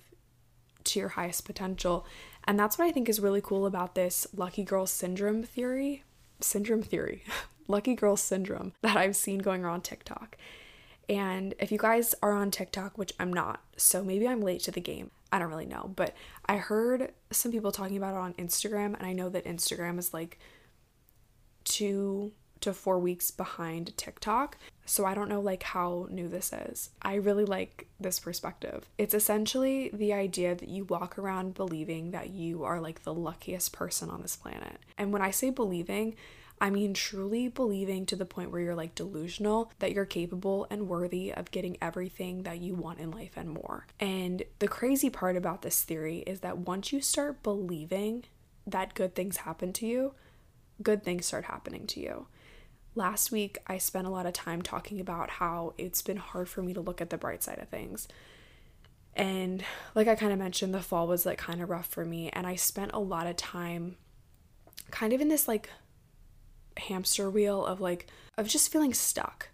to 0.85 0.99
your 0.99 1.09
highest 1.09 1.45
potential. 1.45 2.05
And 2.45 2.57
that's 2.59 2.77
what 2.77 2.85
I 2.85 2.91
think 2.91 3.09
is 3.09 3.19
really 3.19 3.41
cool 3.41 3.65
about 3.65 3.95
this 3.95 4.27
lucky 4.35 4.63
girl 4.63 4.85
syndrome 4.87 5.43
theory. 5.43 6.03
Syndrome 6.39 6.83
theory. 6.83 7.23
lucky 7.67 7.95
girl 7.95 8.15
syndrome 8.15 8.73
that 8.81 8.97
I've 8.97 9.15
seen 9.15 9.39
going 9.39 9.63
around 9.63 9.83
TikTok. 9.83 10.37
And 11.09 11.53
if 11.59 11.71
you 11.71 11.77
guys 11.77 12.13
are 12.21 12.33
on 12.33 12.51
TikTok, 12.51 12.97
which 12.97 13.13
I'm 13.19 13.31
not, 13.31 13.61
so 13.77 14.03
maybe 14.03 14.27
I'm 14.27 14.41
late 14.41 14.61
to 14.63 14.71
the 14.71 14.81
game. 14.81 15.11
I 15.31 15.39
don't 15.39 15.49
really 15.49 15.65
know, 15.65 15.91
but 15.95 16.15
I 16.45 16.57
heard 16.57 17.11
some 17.31 17.51
people 17.51 17.71
talking 17.71 17.97
about 17.97 18.13
it 18.13 18.19
on 18.19 18.33
Instagram, 18.33 18.97
and 18.97 19.03
I 19.03 19.13
know 19.13 19.29
that 19.29 19.45
Instagram 19.45 19.99
is 19.99 20.13
like 20.13 20.39
two 21.63 22.31
to 22.61 22.73
four 22.73 22.99
weeks 22.99 23.29
behind 23.31 23.95
TikTok. 23.97 24.57
So 24.87 25.05
I 25.05 25.13
don't 25.13 25.29
know 25.29 25.41
like 25.41 25.63
how 25.63 26.07
new 26.09 26.29
this 26.29 26.51
is. 26.53 26.89
I 27.01 27.15
really 27.15 27.45
like 27.45 27.87
this 27.99 28.19
perspective. 28.19 28.89
It's 28.97 29.13
essentially 29.13 29.89
the 29.93 30.13
idea 30.13 30.55
that 30.55 30.69
you 30.69 30.85
walk 30.85 31.19
around 31.19 31.53
believing 31.53 32.11
that 32.11 32.29
you 32.29 32.63
are 32.63 32.79
like 32.79 33.03
the 33.03 33.13
luckiest 33.13 33.73
person 33.73 34.09
on 34.09 34.21
this 34.21 34.37
planet. 34.37 34.79
And 34.97 35.11
when 35.11 35.21
I 35.21 35.31
say 35.31 35.49
believing, 35.49 36.15
I 36.59 36.69
mean 36.69 36.93
truly 36.93 37.49
believing 37.49 38.05
to 38.07 38.15
the 38.15 38.25
point 38.25 38.49
where 38.49 38.61
you're 38.61 38.75
like 38.75 38.95
delusional 38.95 39.71
that 39.79 39.91
you're 39.91 40.05
capable 40.05 40.65
and 40.69 40.87
worthy 40.87 41.33
of 41.33 41.51
getting 41.51 41.77
everything 41.81 42.43
that 42.43 42.59
you 42.59 42.73
want 42.73 42.99
in 42.99 43.11
life 43.11 43.33
and 43.35 43.49
more. 43.49 43.85
And 43.99 44.43
the 44.59 44.69
crazy 44.69 45.09
part 45.09 45.35
about 45.35 45.61
this 45.61 45.83
theory 45.83 46.19
is 46.19 46.39
that 46.39 46.59
once 46.59 46.93
you 46.93 47.01
start 47.01 47.43
believing 47.43 48.23
that 48.65 48.95
good 48.95 49.15
things 49.15 49.37
happen 49.37 49.73
to 49.73 49.85
you, 49.85 50.13
good 50.81 51.03
things 51.03 51.25
start 51.25 51.45
happening 51.45 51.85
to 51.87 51.99
you. 51.99 52.27
Last 52.97 53.31
week, 53.31 53.59
I 53.67 53.77
spent 53.77 54.07
a 54.07 54.09
lot 54.09 54.25
of 54.25 54.33
time 54.33 54.63
talking 54.63 54.99
about 54.99 55.29
how 55.29 55.75
it's 55.77 56.01
been 56.01 56.17
hard 56.17 56.49
for 56.49 56.63
me 56.63 56.73
to 56.73 56.81
look 56.81 56.99
at 56.99 57.11
the 57.11 57.17
bright 57.17 57.43
side 57.43 57.59
of 57.59 57.69
things. 57.69 58.07
And 59.15 59.63
like 59.93 60.07
I 60.07 60.15
kind 60.15 60.33
of 60.33 60.39
mentioned, 60.39 60.73
the 60.73 60.81
fall 60.81 61.05
was 61.05 61.23
like 61.23 61.37
kind 61.37 61.61
of 61.61 61.69
rough 61.69 61.85
for 61.85 62.03
me. 62.03 62.31
And 62.31 62.47
I 62.47 62.55
spent 62.55 62.89
a 62.95 62.99
lot 62.99 63.27
of 63.27 63.35
time 63.35 63.97
kind 64.89 65.13
of 65.13 65.21
in 65.21 65.27
this 65.27 65.47
like 65.47 65.69
hamster 66.75 67.29
wheel 67.29 67.63
of 67.63 67.79
like, 67.79 68.07
of 68.35 68.47
just 68.47 68.71
feeling 68.71 68.95
stuck. 68.95 69.49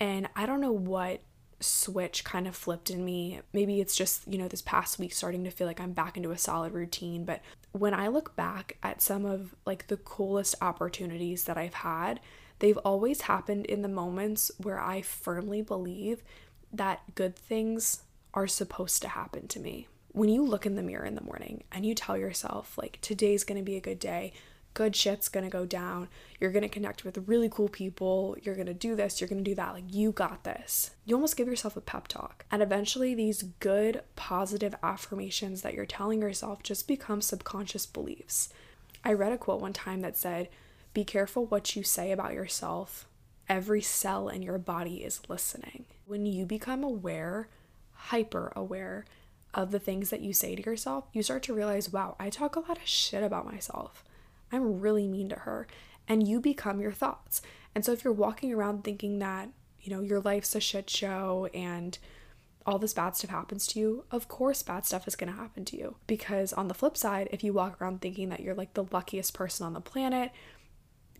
And 0.00 0.28
I 0.34 0.44
don't 0.44 0.60
know 0.60 0.72
what 0.72 1.20
switch 1.60 2.24
kind 2.24 2.48
of 2.48 2.56
flipped 2.56 2.90
in 2.90 3.04
me. 3.04 3.38
Maybe 3.52 3.80
it's 3.80 3.94
just, 3.94 4.26
you 4.26 4.36
know, 4.36 4.48
this 4.48 4.62
past 4.62 4.98
week 4.98 5.12
starting 5.12 5.44
to 5.44 5.52
feel 5.52 5.68
like 5.68 5.80
I'm 5.80 5.92
back 5.92 6.16
into 6.16 6.32
a 6.32 6.38
solid 6.38 6.72
routine. 6.72 7.24
But 7.24 7.40
when 7.70 7.94
I 7.94 8.08
look 8.08 8.34
back 8.34 8.78
at 8.82 9.00
some 9.00 9.24
of 9.24 9.54
like 9.64 9.86
the 9.86 9.96
coolest 9.96 10.56
opportunities 10.60 11.44
that 11.44 11.56
I've 11.56 11.74
had, 11.74 12.18
They've 12.60 12.78
always 12.78 13.22
happened 13.22 13.66
in 13.66 13.82
the 13.82 13.88
moments 13.88 14.50
where 14.58 14.80
I 14.80 15.02
firmly 15.02 15.62
believe 15.62 16.22
that 16.72 17.14
good 17.14 17.34
things 17.34 18.02
are 18.32 18.46
supposed 18.46 19.02
to 19.02 19.08
happen 19.08 19.48
to 19.48 19.58
me. 19.58 19.88
When 20.12 20.28
you 20.28 20.44
look 20.44 20.66
in 20.66 20.76
the 20.76 20.82
mirror 20.82 21.04
in 21.04 21.14
the 21.14 21.22
morning 21.22 21.64
and 21.72 21.84
you 21.84 21.94
tell 21.94 22.16
yourself, 22.16 22.76
like, 22.78 22.98
today's 23.00 23.44
gonna 23.44 23.62
be 23.62 23.76
a 23.76 23.80
good 23.80 23.98
day, 23.98 24.32
good 24.74 24.94
shit's 24.94 25.28
gonna 25.28 25.50
go 25.50 25.64
down, 25.64 26.08
you're 26.38 26.52
gonna 26.52 26.68
connect 26.68 27.04
with 27.04 27.26
really 27.26 27.48
cool 27.48 27.68
people, 27.68 28.36
you're 28.42 28.54
gonna 28.54 28.74
do 28.74 28.94
this, 28.94 29.20
you're 29.20 29.28
gonna 29.28 29.42
do 29.42 29.54
that, 29.54 29.72
like, 29.72 29.92
you 29.92 30.12
got 30.12 30.44
this. 30.44 30.90
You 31.04 31.14
almost 31.16 31.36
give 31.36 31.48
yourself 31.48 31.76
a 31.76 31.80
pep 31.80 32.08
talk. 32.08 32.44
And 32.50 32.62
eventually, 32.62 33.14
these 33.14 33.42
good, 33.60 34.02
positive 34.16 34.74
affirmations 34.82 35.62
that 35.62 35.74
you're 35.74 35.86
telling 35.86 36.20
yourself 36.20 36.62
just 36.62 36.86
become 36.86 37.20
subconscious 37.20 37.86
beliefs. 37.86 38.50
I 39.04 39.14
read 39.14 39.32
a 39.32 39.38
quote 39.38 39.60
one 39.60 39.72
time 39.72 40.02
that 40.02 40.16
said, 40.16 40.48
be 40.92 41.04
careful 41.04 41.46
what 41.46 41.76
you 41.76 41.82
say 41.82 42.12
about 42.12 42.34
yourself. 42.34 43.06
Every 43.48 43.80
cell 43.80 44.28
in 44.28 44.42
your 44.42 44.58
body 44.58 45.04
is 45.04 45.28
listening. 45.28 45.86
When 46.06 46.26
you 46.26 46.46
become 46.46 46.82
aware, 46.82 47.48
hyper 47.92 48.52
aware 48.56 49.04
of 49.52 49.70
the 49.70 49.80
things 49.80 50.10
that 50.10 50.20
you 50.20 50.32
say 50.32 50.54
to 50.54 50.62
yourself, 50.62 51.04
you 51.12 51.22
start 51.22 51.42
to 51.44 51.54
realize, 51.54 51.92
wow, 51.92 52.16
I 52.18 52.30
talk 52.30 52.56
a 52.56 52.60
lot 52.60 52.78
of 52.78 52.86
shit 52.86 53.22
about 53.22 53.50
myself. 53.50 54.04
I'm 54.52 54.80
really 54.80 55.08
mean 55.08 55.28
to 55.30 55.36
her. 55.36 55.66
And 56.08 56.26
you 56.26 56.40
become 56.40 56.80
your 56.80 56.92
thoughts. 56.92 57.42
And 57.74 57.84
so 57.84 57.92
if 57.92 58.04
you're 58.04 58.12
walking 58.12 58.52
around 58.52 58.82
thinking 58.82 59.18
that, 59.20 59.48
you 59.80 59.94
know, 59.94 60.02
your 60.02 60.20
life's 60.20 60.54
a 60.54 60.60
shit 60.60 60.90
show 60.90 61.48
and 61.54 61.98
all 62.66 62.78
this 62.78 62.94
bad 62.94 63.16
stuff 63.16 63.30
happens 63.30 63.66
to 63.68 63.78
you, 63.78 64.04
of 64.10 64.28
course 64.28 64.62
bad 64.62 64.86
stuff 64.86 65.08
is 65.08 65.16
going 65.16 65.32
to 65.32 65.38
happen 65.38 65.64
to 65.66 65.76
you. 65.76 65.96
Because 66.06 66.52
on 66.52 66.68
the 66.68 66.74
flip 66.74 66.96
side, 66.96 67.28
if 67.32 67.42
you 67.42 67.52
walk 67.52 67.80
around 67.80 68.00
thinking 68.00 68.28
that 68.28 68.40
you're 68.40 68.54
like 68.54 68.74
the 68.74 68.86
luckiest 68.90 69.34
person 69.34 69.66
on 69.66 69.72
the 69.72 69.80
planet, 69.80 70.30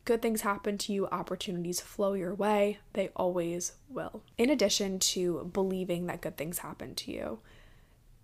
good 0.04 0.22
things 0.22 0.42
happen 0.42 0.78
to 0.78 0.92
you, 0.92 1.06
opportunities 1.08 1.80
flow 1.80 2.14
your 2.14 2.34
way, 2.34 2.78
they 2.92 3.10
always 3.16 3.72
will. 3.88 4.22
In 4.38 4.50
addition 4.50 4.98
to 5.00 5.50
believing 5.52 6.06
that 6.06 6.20
good 6.20 6.36
things 6.36 6.58
happen 6.58 6.94
to 6.96 7.12
you, 7.12 7.38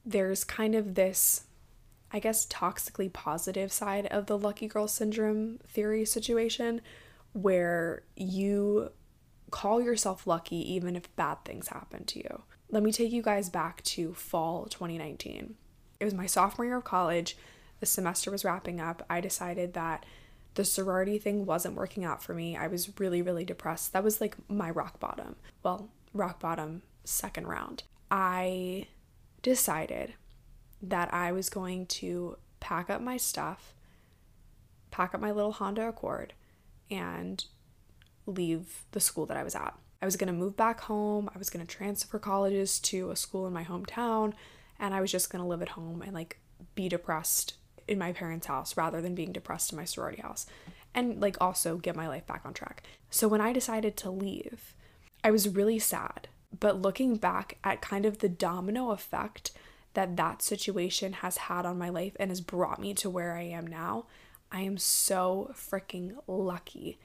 there's 0.05 0.45
kind 0.45 0.75
of 0.75 0.95
this, 0.95 1.45
I 2.13 2.19
guess, 2.19 2.47
toxically 2.47 3.13
positive 3.13 3.73
side 3.73 4.07
of 4.07 4.27
the 4.27 4.39
lucky 4.39 4.69
girl 4.69 4.89
syndrome 4.89 5.59
theory 5.67 6.05
situation 6.05 6.81
where 7.33 8.03
you 8.17 8.91
call 9.51 9.81
yourself 9.81 10.27
lucky 10.27 10.57
even 10.75 10.97
if 10.97 11.15
bad 11.17 11.45
things 11.45 11.69
happen 11.69 12.05
to 12.05 12.19
you. 12.19 12.43
Let 12.71 12.83
me 12.83 12.93
take 12.93 13.13
you 13.13 13.23
guys 13.23 13.49
back 13.49 13.83
to 13.85 14.15
fall 14.15 14.67
2019. 14.67 15.55
It 16.01 16.05
was 16.05 16.15
my 16.15 16.27
sophomore 16.27 16.67
year 16.67 16.77
of 16.77 16.85
college. 16.85 17.37
The 17.81 17.87
semester 17.87 18.31
was 18.31 18.45
wrapping 18.45 18.81
up. 18.81 19.05
I 19.09 19.21
decided 19.21 19.75
that 19.75 20.05
the 20.57 20.65
sorority 20.65 21.19
thing 21.19 21.47
wasn't 21.47 21.77
working 21.77 22.05
out 22.05 22.23
for 22.23 22.35
me. 22.35 22.57
I 22.57 22.67
was 22.67 22.99
really, 22.99 23.23
really 23.23 23.45
depressed. 23.45 23.93
That 23.93 24.03
was 24.03 24.21
like 24.21 24.37
my 24.49 24.71
rock 24.71 24.99
bottom. 24.99 25.37
Well, 25.63 25.91
rock 26.13 26.41
bottom 26.41 26.83
second 27.05 27.47
round. 27.47 27.85
I 28.11 28.87
decided 29.43 30.15
that 30.83 31.13
I 31.13 31.31
was 31.31 31.49
going 31.49 31.87
to 31.87 32.39
pack 32.59 32.91
up 32.91 33.01
my 33.01 33.19
stuff, 33.19 33.75
pack 34.91 35.15
up 35.15 35.21
my 35.21 35.31
little 35.31 35.53
Honda 35.53 35.89
Accord, 35.89 36.33
and 36.91 37.45
leave 38.27 38.85
the 38.93 39.01
school 39.01 39.27
that 39.27 39.37
I 39.37 39.45
was 39.45 39.55
at. 39.55 39.75
I 40.01 40.07
was 40.07 40.17
going 40.17 40.29
to 40.29 40.33
move 40.33 40.57
back 40.57 40.81
home. 40.81 41.29
I 41.35 41.39
was 41.39 41.51
going 41.51 41.65
to 41.65 41.77
transfer 41.77 42.19
colleges 42.19 42.81
to 42.81 43.11
a 43.11 43.17
school 43.17 43.47
in 43.47 43.53
my 43.53 43.65
hometown, 43.65 44.33
and 44.79 44.95
I 44.95 45.01
was 45.03 45.13
just 45.13 45.31
going 45.31 45.43
to 45.43 45.49
live 45.49 45.63
at 45.63 45.71
home 45.71 46.03
and 46.03 46.15
like 46.15 46.41
be 46.75 46.89
depressed 46.89 47.55
in 47.89 47.99
my 47.99 48.13
parents' 48.13 48.47
house 48.47 48.77
rather 48.77 49.01
than 49.01 49.15
being 49.15 49.33
depressed 49.33 49.73
in 49.73 49.79
my 49.79 49.85
sorority 49.85 50.23
house 50.23 50.47
and 50.95 51.21
like 51.21 51.37
also 51.41 51.77
get 51.77 51.95
my 51.95 52.09
life 52.09 52.27
back 52.27 52.43
on 52.45 52.55
track. 52.55 52.83
So 53.11 53.29
when 53.29 53.41
I 53.41 53.53
decided 53.53 53.97
to 53.99 54.11
leave, 54.11 54.75
I 55.23 55.31
was 55.31 55.49
really 55.49 55.79
sad. 55.79 56.29
But 56.59 56.81
looking 56.81 57.17
back 57.17 57.59
at 57.63 57.83
kind 57.83 58.07
of 58.07 58.19
the 58.19 58.29
domino 58.29 58.91
effect 58.91 59.53
that 59.95 60.17
that 60.17 60.43
situation 60.43 61.15
has 61.15 61.37
had 61.37 61.67
on 61.67 61.79
my 61.79 61.91
life 61.91 62.17
and 62.19 62.31
has 62.31 62.41
brought 62.41 62.81
me 62.81 62.95
to 62.95 63.11
where 63.11 63.37
I 63.37 63.43
am 63.43 63.67
now, 63.67 64.07
I 64.51 64.61
am 64.61 64.79
so 64.79 65.53
freaking 65.55 66.17
lucky 66.27 66.99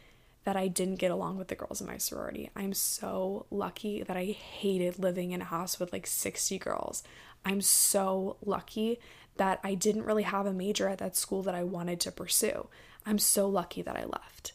that 0.44 0.56
I 0.56 0.68
didn't 0.68 0.96
get 0.96 1.12
along 1.12 1.38
with 1.38 1.50
the 1.50 1.56
girls 1.56 1.82
in 1.82 1.88
my 1.88 1.98
sorority. 1.98 2.50
I'm 2.56 2.74
so 2.74 3.46
lucky 3.52 4.04
that 4.04 4.18
I 4.18 4.26
hated 4.26 5.00
living 5.00 5.32
in 5.32 5.42
a 5.42 5.46
house 5.46 5.80
with 5.80 5.94
like 5.94 6.08
60 6.08 6.58
girls. 6.60 7.04
I'm 7.46 7.62
so 7.62 8.38
lucky 8.44 9.00
that 9.42 9.60
I 9.64 9.74
didn't 9.74 10.06
really 10.06 10.22
have 10.22 10.46
a 10.46 10.54
major 10.54 10.88
at 10.88 11.00
that 11.00 11.16
school 11.16 11.42
that 11.42 11.56
I 11.56 11.64
wanted 11.64 12.00
to 12.02 12.12
pursue. 12.12 12.68
I'm 13.08 13.18
so 13.18 13.50
lucky 13.50 13.82
that 13.82 13.98
I 13.98 14.06
left 14.06 14.54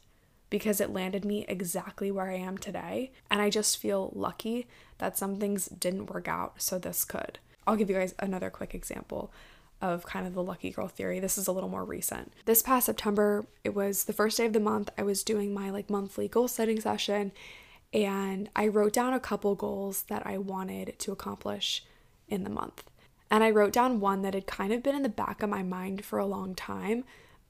because 0.49 0.81
it 0.81 0.92
landed 0.92 1.25
me 1.25 1.44
exactly 1.49 2.12
where 2.12 2.31
I 2.31 2.37
am 2.37 2.57
today. 2.57 3.11
And 3.29 3.42
I 3.42 3.51
just 3.51 3.79
feel 3.79 4.12
lucky 4.14 4.68
that 4.99 5.18
some 5.18 5.40
things 5.40 5.66
didn't 5.66 6.07
work 6.07 6.29
out, 6.29 6.62
so 6.62 6.79
this 6.79 7.05
could. 7.05 7.40
I'll 7.66 7.75
give 7.75 7.90
you 7.90 7.96
guys 7.96 8.14
another 8.20 8.49
quick 8.49 8.77
example 8.77 9.33
of 9.83 10.07
kind 10.07 10.25
of 10.25 10.35
the 10.35 10.42
lucky 10.44 10.70
girl 10.70 10.87
theory. 10.87 11.18
This 11.18 11.37
is 11.37 11.49
a 11.49 11.53
little 11.53 11.68
more 11.68 11.85
recent. 11.85 12.33
This 12.44 12.62
past 12.62 12.87
September, 12.87 13.44
it 13.64 13.75
was 13.75 14.05
the 14.05 14.12
first 14.12 14.37
day 14.37 14.46
of 14.46 14.53
the 14.53 14.61
month. 14.61 14.90
I 14.96 15.03
was 15.03 15.25
doing 15.25 15.53
my 15.53 15.68
like 15.68 15.90
monthly 15.90 16.29
goal 16.29 16.46
setting 16.46 16.81
session 16.81 17.33
and 17.92 18.51
I 18.55 18.68
wrote 18.68 18.92
down 18.92 19.14
a 19.14 19.18
couple 19.18 19.57
goals 19.57 20.05
that 20.05 20.25
I 20.25 20.38
wanted 20.38 20.96
to 21.01 21.11
accomplish 21.11 21.85
in 22.29 22.44
the 22.44 22.51
month. 22.51 22.85
And 23.31 23.43
I 23.43 23.51
wrote 23.51 23.73
down 23.73 24.01
one 24.01 24.23
that 24.23 24.35
had 24.35 24.47
kind 24.47 24.73
of 24.73 24.83
been 24.83 24.95
in 24.95 25.03
the 25.03 25.09
back 25.09 25.43
of 25.43 25.51
my 25.51 25.62
mind 25.62 26.05
for 26.05 26.19
a 26.19 26.27
long 26.27 26.55
time, 26.55 27.05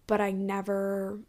but 0.06 0.20
I 0.20 0.30
never 0.30 1.20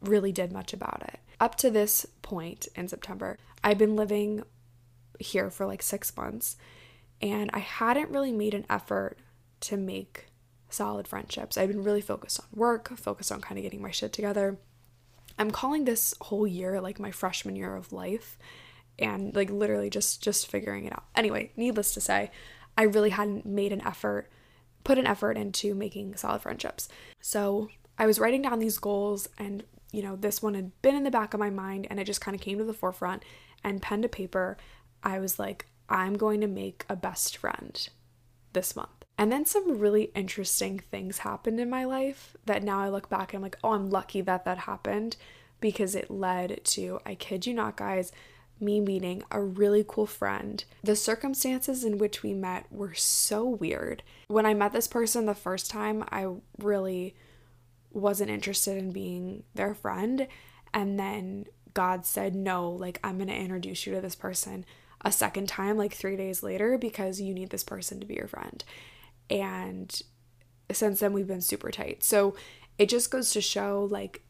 really 0.00 0.32
did 0.32 0.52
much 0.52 0.72
about 0.72 1.02
it. 1.06 1.20
Up 1.40 1.54
to 1.56 1.70
this 1.70 2.06
point 2.22 2.68
in 2.74 2.88
September, 2.88 3.36
I've 3.62 3.78
been 3.78 3.96
living 3.96 4.42
here 5.18 5.50
for 5.50 5.66
like 5.66 5.82
six 5.82 6.16
months 6.16 6.56
and 7.20 7.50
I 7.52 7.58
hadn't 7.58 8.10
really 8.10 8.32
made 8.32 8.54
an 8.54 8.66
effort 8.68 9.18
to 9.60 9.76
make 9.76 10.26
solid 10.68 11.08
friendships. 11.08 11.56
I've 11.56 11.68
been 11.68 11.82
really 11.82 12.00
focused 12.00 12.40
on 12.40 12.46
work, 12.54 12.96
focused 12.96 13.32
on 13.32 13.40
kind 13.40 13.58
of 13.58 13.62
getting 13.62 13.82
my 13.82 13.90
shit 13.90 14.12
together. 14.12 14.58
I'm 15.38 15.50
calling 15.50 15.84
this 15.84 16.14
whole 16.20 16.46
year 16.46 16.80
like 16.80 16.98
my 16.98 17.10
freshman 17.10 17.56
year 17.56 17.76
of 17.76 17.92
life 17.92 18.38
and 18.98 19.34
like 19.34 19.50
literally 19.50 19.90
just 19.90 20.22
just 20.22 20.46
figuring 20.46 20.86
it 20.86 20.92
out. 20.92 21.04
Anyway, 21.14 21.52
needless 21.56 21.92
to 21.94 22.00
say, 22.00 22.30
I 22.76 22.82
really 22.82 23.10
hadn't 23.10 23.46
made 23.46 23.72
an 23.72 23.86
effort, 23.86 24.28
put 24.84 24.98
an 24.98 25.06
effort 25.06 25.36
into 25.36 25.74
making 25.74 26.16
solid 26.16 26.42
friendships. 26.42 26.88
So, 27.20 27.68
I 27.98 28.06
was 28.06 28.18
writing 28.18 28.42
down 28.42 28.58
these 28.58 28.78
goals 28.78 29.26
and 29.38 29.64
you 29.92 30.02
know, 30.02 30.16
this 30.16 30.42
one 30.42 30.54
had 30.54 30.70
been 30.82 30.94
in 30.94 31.04
the 31.04 31.10
back 31.10 31.32
of 31.32 31.40
my 31.40 31.50
mind 31.50 31.86
and 31.88 31.98
it 31.98 32.04
just 32.04 32.20
kind 32.20 32.34
of 32.34 32.40
came 32.40 32.58
to 32.58 32.64
the 32.64 32.74
forefront 32.74 33.22
and 33.64 33.80
pen 33.80 34.02
to 34.02 34.08
paper, 34.08 34.56
I 35.02 35.18
was 35.18 35.38
like, 35.38 35.66
I'm 35.88 36.18
going 36.18 36.40
to 36.40 36.46
make 36.46 36.84
a 36.88 36.96
best 36.96 37.36
friend 37.36 37.88
this 38.52 38.76
month. 38.76 38.90
And 39.18 39.32
then 39.32 39.46
some 39.46 39.78
really 39.78 40.10
interesting 40.14 40.78
things 40.78 41.18
happened 41.18 41.58
in 41.60 41.70
my 41.70 41.84
life 41.84 42.36
that 42.44 42.62
now 42.62 42.80
I 42.80 42.90
look 42.90 43.08
back 43.08 43.32
and 43.32 43.38
I'm 43.38 43.42
like, 43.42 43.58
oh, 43.64 43.72
I'm 43.72 43.88
lucky 43.88 44.20
that 44.20 44.44
that 44.44 44.58
happened 44.58 45.16
because 45.60 45.94
it 45.94 46.10
led 46.10 46.60
to, 46.64 47.00
I 47.06 47.14
kid 47.14 47.46
you 47.46 47.54
not, 47.54 47.76
guys, 47.76 48.12
me 48.60 48.80
meeting 48.80 49.22
a 49.30 49.40
really 49.40 49.84
cool 49.86 50.06
friend. 50.06 50.64
The 50.82 50.96
circumstances 50.96 51.84
in 51.84 51.98
which 51.98 52.22
we 52.22 52.32
met 52.32 52.66
were 52.70 52.94
so 52.94 53.46
weird. 53.46 54.02
When 54.28 54.46
I 54.46 54.54
met 54.54 54.72
this 54.72 54.88
person 54.88 55.26
the 55.26 55.34
first 55.34 55.70
time, 55.70 56.04
I 56.10 56.28
really 56.58 57.14
wasn't 57.90 58.30
interested 58.30 58.76
in 58.78 58.92
being 58.92 59.42
their 59.54 59.74
friend. 59.74 60.26
And 60.72 60.98
then 60.98 61.46
God 61.74 62.06
said, 62.06 62.34
no, 62.34 62.70
like, 62.70 62.98
I'm 63.04 63.18
going 63.18 63.28
to 63.28 63.34
introduce 63.34 63.86
you 63.86 63.94
to 63.94 64.00
this 64.00 64.14
person 64.14 64.64
a 65.02 65.12
second 65.12 65.48
time, 65.48 65.76
like 65.76 65.92
three 65.92 66.16
days 66.16 66.42
later, 66.42 66.78
because 66.78 67.20
you 67.20 67.34
need 67.34 67.50
this 67.50 67.64
person 67.64 68.00
to 68.00 68.06
be 68.06 68.14
your 68.14 68.28
friend. 68.28 68.64
And 69.28 70.00
since 70.72 71.00
then, 71.00 71.12
we've 71.12 71.26
been 71.26 71.40
super 71.40 71.70
tight. 71.70 72.02
So 72.02 72.34
it 72.78 72.88
just 72.88 73.10
goes 73.10 73.30
to 73.32 73.40
show 73.40 73.86
like, 73.90 74.22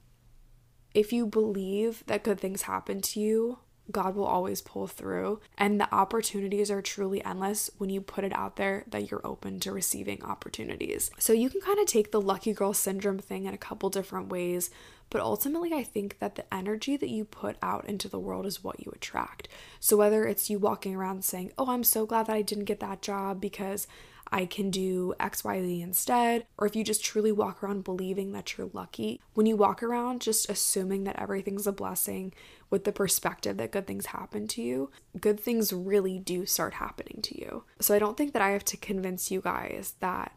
if 0.94 1.12
you 1.12 1.26
believe 1.26 2.04
that 2.06 2.24
good 2.24 2.40
things 2.40 2.62
happen 2.62 3.00
to 3.02 3.20
you, 3.20 3.58
God 3.90 4.16
will 4.16 4.26
always 4.26 4.60
pull 4.60 4.86
through. 4.86 5.40
And 5.56 5.80
the 5.80 5.92
opportunities 5.94 6.70
are 6.70 6.82
truly 6.82 7.24
endless 7.24 7.70
when 7.78 7.90
you 7.90 8.00
put 8.00 8.24
it 8.24 8.34
out 8.34 8.56
there 8.56 8.84
that 8.88 9.10
you're 9.10 9.26
open 9.26 9.60
to 9.60 9.72
receiving 9.72 10.22
opportunities. 10.22 11.10
So 11.18 11.32
you 11.32 11.50
can 11.50 11.60
kind 11.60 11.78
of 11.78 11.86
take 11.86 12.10
the 12.10 12.20
lucky 12.20 12.52
girl 12.52 12.74
syndrome 12.74 13.18
thing 13.18 13.44
in 13.44 13.54
a 13.54 13.58
couple 13.58 13.90
different 13.90 14.28
ways. 14.28 14.70
But 15.08 15.20
ultimately, 15.20 15.72
I 15.72 15.84
think 15.84 16.18
that 16.18 16.34
the 16.34 16.52
energy 16.52 16.96
that 16.96 17.08
you 17.08 17.24
put 17.24 17.56
out 17.62 17.84
into 17.84 18.08
the 18.08 18.18
world 18.18 18.44
is 18.44 18.64
what 18.64 18.84
you 18.84 18.92
attract. 18.94 19.46
So 19.78 19.96
whether 19.96 20.26
it's 20.26 20.50
you 20.50 20.58
walking 20.58 20.96
around 20.96 21.24
saying, 21.24 21.52
Oh, 21.56 21.70
I'm 21.70 21.84
so 21.84 22.06
glad 22.06 22.26
that 22.26 22.36
I 22.36 22.42
didn't 22.42 22.64
get 22.64 22.80
that 22.80 23.02
job 23.02 23.40
because 23.40 23.86
I 24.32 24.46
can 24.46 24.70
do 24.70 25.14
XYZ 25.20 25.82
instead. 25.82 26.46
Or 26.58 26.66
if 26.66 26.74
you 26.74 26.84
just 26.84 27.04
truly 27.04 27.32
walk 27.32 27.62
around 27.62 27.84
believing 27.84 28.32
that 28.32 28.56
you're 28.56 28.70
lucky, 28.72 29.20
when 29.34 29.46
you 29.46 29.56
walk 29.56 29.82
around 29.82 30.20
just 30.20 30.50
assuming 30.50 31.04
that 31.04 31.20
everything's 31.20 31.66
a 31.66 31.72
blessing 31.72 32.32
with 32.70 32.84
the 32.84 32.92
perspective 32.92 33.56
that 33.56 33.70
good 33.70 33.86
things 33.86 34.06
happen 34.06 34.48
to 34.48 34.62
you, 34.62 34.90
good 35.20 35.38
things 35.38 35.72
really 35.72 36.18
do 36.18 36.44
start 36.46 36.74
happening 36.74 37.20
to 37.22 37.38
you. 37.38 37.64
So 37.80 37.94
I 37.94 37.98
don't 37.98 38.16
think 38.16 38.32
that 38.32 38.42
I 38.42 38.50
have 38.50 38.64
to 38.66 38.76
convince 38.76 39.30
you 39.30 39.40
guys 39.40 39.94
that 40.00 40.36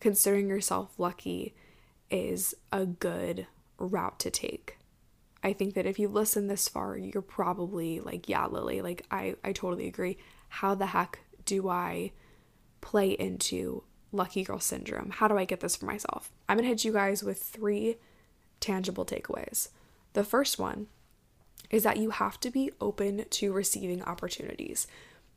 considering 0.00 0.48
yourself 0.48 0.98
lucky 0.98 1.54
is 2.10 2.54
a 2.72 2.84
good 2.84 3.46
route 3.78 4.18
to 4.20 4.30
take. 4.30 4.78
I 5.44 5.52
think 5.52 5.74
that 5.74 5.86
if 5.86 5.98
you 5.98 6.08
listen 6.08 6.46
this 6.46 6.68
far, 6.68 6.96
you're 6.96 7.22
probably 7.22 8.00
like, 8.00 8.28
yeah, 8.28 8.46
Lily, 8.46 8.80
like 8.80 9.04
I, 9.10 9.36
I 9.42 9.52
totally 9.52 9.86
agree. 9.88 10.18
How 10.48 10.74
the 10.74 10.86
heck 10.86 11.20
do 11.44 11.68
I 11.68 12.12
play 12.82 13.12
into 13.12 13.84
lucky 14.12 14.44
girl 14.44 14.60
syndrome? 14.60 15.10
How 15.10 15.28
do 15.28 15.38
I 15.38 15.46
get 15.46 15.60
this 15.60 15.76
for 15.76 15.86
myself? 15.86 16.30
I'm 16.48 16.58
gonna 16.58 16.68
hit 16.68 16.84
you 16.84 16.92
guys 16.92 17.22
with 17.22 17.42
three 17.42 17.96
tangible 18.60 19.06
takeaways. 19.06 19.70
The 20.12 20.24
first 20.24 20.58
one 20.58 20.88
is 21.70 21.82
that 21.84 21.96
you 21.96 22.10
have 22.10 22.38
to 22.40 22.50
be 22.50 22.70
open 22.80 23.24
to 23.30 23.52
receiving 23.52 24.02
opportunities. 24.02 24.86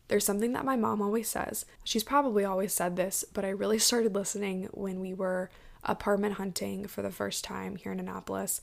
There's 0.10 0.26
something 0.26 0.52
that 0.54 0.66
my 0.66 0.76
mom 0.76 1.02
always 1.02 1.30
says. 1.30 1.66
She's 1.84 2.04
probably 2.04 2.44
always 2.44 2.74
said 2.74 2.96
this, 2.98 3.24
but 3.34 3.46
I 3.46 3.50
really 3.50 3.80
started 3.80 4.14
listening 4.14 4.68
when 4.74 5.00
we 5.00 5.14
were 5.14 5.50
apartment 5.84 6.36
hunting 6.36 6.88
for 6.88 7.02
the 7.02 7.12
first 7.12 7.44
time 7.44 7.76
here 7.76 7.92
in 7.92 8.00
Annapolis 8.00 8.60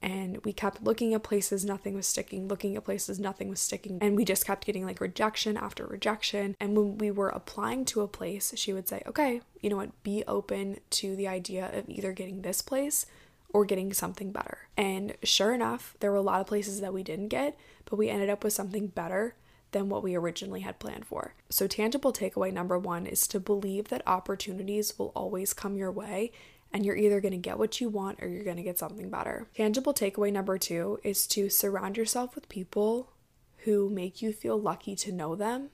and 0.00 0.44
we 0.44 0.52
kept 0.52 0.82
looking 0.82 1.14
at 1.14 1.22
places 1.22 1.64
nothing 1.64 1.94
was 1.94 2.06
sticking 2.06 2.48
looking 2.48 2.76
at 2.76 2.84
places 2.84 3.18
nothing 3.18 3.48
was 3.48 3.60
sticking 3.60 3.98
and 4.00 4.16
we 4.16 4.24
just 4.24 4.46
kept 4.46 4.64
getting 4.64 4.84
like 4.84 5.00
rejection 5.00 5.56
after 5.56 5.86
rejection 5.86 6.56
and 6.60 6.76
when 6.76 6.98
we 6.98 7.10
were 7.10 7.28
applying 7.28 7.84
to 7.84 8.00
a 8.00 8.08
place 8.08 8.52
she 8.56 8.72
would 8.72 8.88
say 8.88 9.02
okay 9.06 9.40
you 9.60 9.68
know 9.68 9.76
what 9.76 10.02
be 10.02 10.22
open 10.28 10.78
to 10.90 11.16
the 11.16 11.26
idea 11.26 11.70
of 11.72 11.88
either 11.88 12.12
getting 12.12 12.42
this 12.42 12.62
place 12.62 13.06
or 13.50 13.64
getting 13.64 13.92
something 13.92 14.30
better 14.30 14.68
and 14.76 15.14
sure 15.22 15.52
enough 15.52 15.96
there 16.00 16.10
were 16.10 16.16
a 16.16 16.22
lot 16.22 16.40
of 16.40 16.46
places 16.46 16.80
that 16.80 16.94
we 16.94 17.02
didn't 17.02 17.28
get 17.28 17.56
but 17.84 17.96
we 17.96 18.08
ended 18.08 18.30
up 18.30 18.44
with 18.44 18.52
something 18.52 18.86
better 18.88 19.34
than 19.72 19.88
what 19.88 20.02
we 20.02 20.14
originally 20.14 20.60
had 20.60 20.78
planned 20.78 21.04
for. 21.04 21.34
So, 21.50 21.66
tangible 21.66 22.12
takeaway 22.12 22.52
number 22.52 22.78
one 22.78 23.06
is 23.06 23.26
to 23.28 23.40
believe 23.40 23.88
that 23.88 24.02
opportunities 24.06 24.98
will 24.98 25.12
always 25.14 25.52
come 25.52 25.76
your 25.76 25.92
way 25.92 26.32
and 26.72 26.84
you're 26.84 26.96
either 26.96 27.20
going 27.20 27.32
to 27.32 27.38
get 27.38 27.58
what 27.58 27.80
you 27.80 27.88
want 27.88 28.22
or 28.22 28.28
you're 28.28 28.44
going 28.44 28.56
to 28.56 28.62
get 28.62 28.78
something 28.78 29.10
better. 29.10 29.48
Tangible 29.56 29.94
takeaway 29.94 30.32
number 30.32 30.58
two 30.58 30.98
is 31.02 31.26
to 31.28 31.48
surround 31.48 31.96
yourself 31.96 32.34
with 32.34 32.48
people 32.48 33.12
who 33.58 33.90
make 33.90 34.22
you 34.22 34.32
feel 34.32 34.60
lucky 34.60 34.94
to 34.96 35.12
know 35.12 35.34
them 35.34 35.70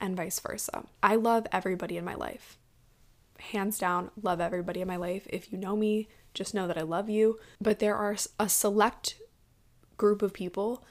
and 0.00 0.16
vice 0.16 0.40
versa. 0.40 0.84
I 1.02 1.16
love 1.16 1.46
everybody 1.52 1.96
in 1.96 2.04
my 2.04 2.14
life. 2.14 2.58
Hands 3.38 3.76
down, 3.78 4.10
love 4.20 4.40
everybody 4.40 4.80
in 4.80 4.88
my 4.88 4.96
life. 4.96 5.26
If 5.30 5.52
you 5.52 5.58
know 5.58 5.76
me, 5.76 6.08
just 6.34 6.54
know 6.54 6.66
that 6.66 6.78
I 6.78 6.82
love 6.82 7.08
you. 7.08 7.38
But 7.60 7.78
there 7.78 7.96
are 7.96 8.16
a 8.38 8.48
select 8.48 9.16
group 9.96 10.22
of 10.22 10.32
people 10.32 10.84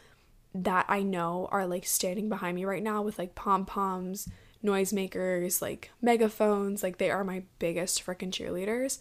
that 0.53 0.85
I 0.87 1.03
know 1.03 1.47
are 1.51 1.67
like 1.67 1.85
standing 1.85 2.29
behind 2.29 2.55
me 2.55 2.65
right 2.65 2.83
now 2.83 3.01
with 3.01 3.19
like 3.19 3.35
pom 3.35 3.65
poms, 3.65 4.29
noisemakers, 4.63 5.61
like 5.61 5.91
megaphones. 6.01 6.83
Like 6.83 6.97
they 6.97 7.11
are 7.11 7.23
my 7.23 7.43
biggest 7.59 8.05
freaking 8.05 8.31
cheerleaders 8.31 8.99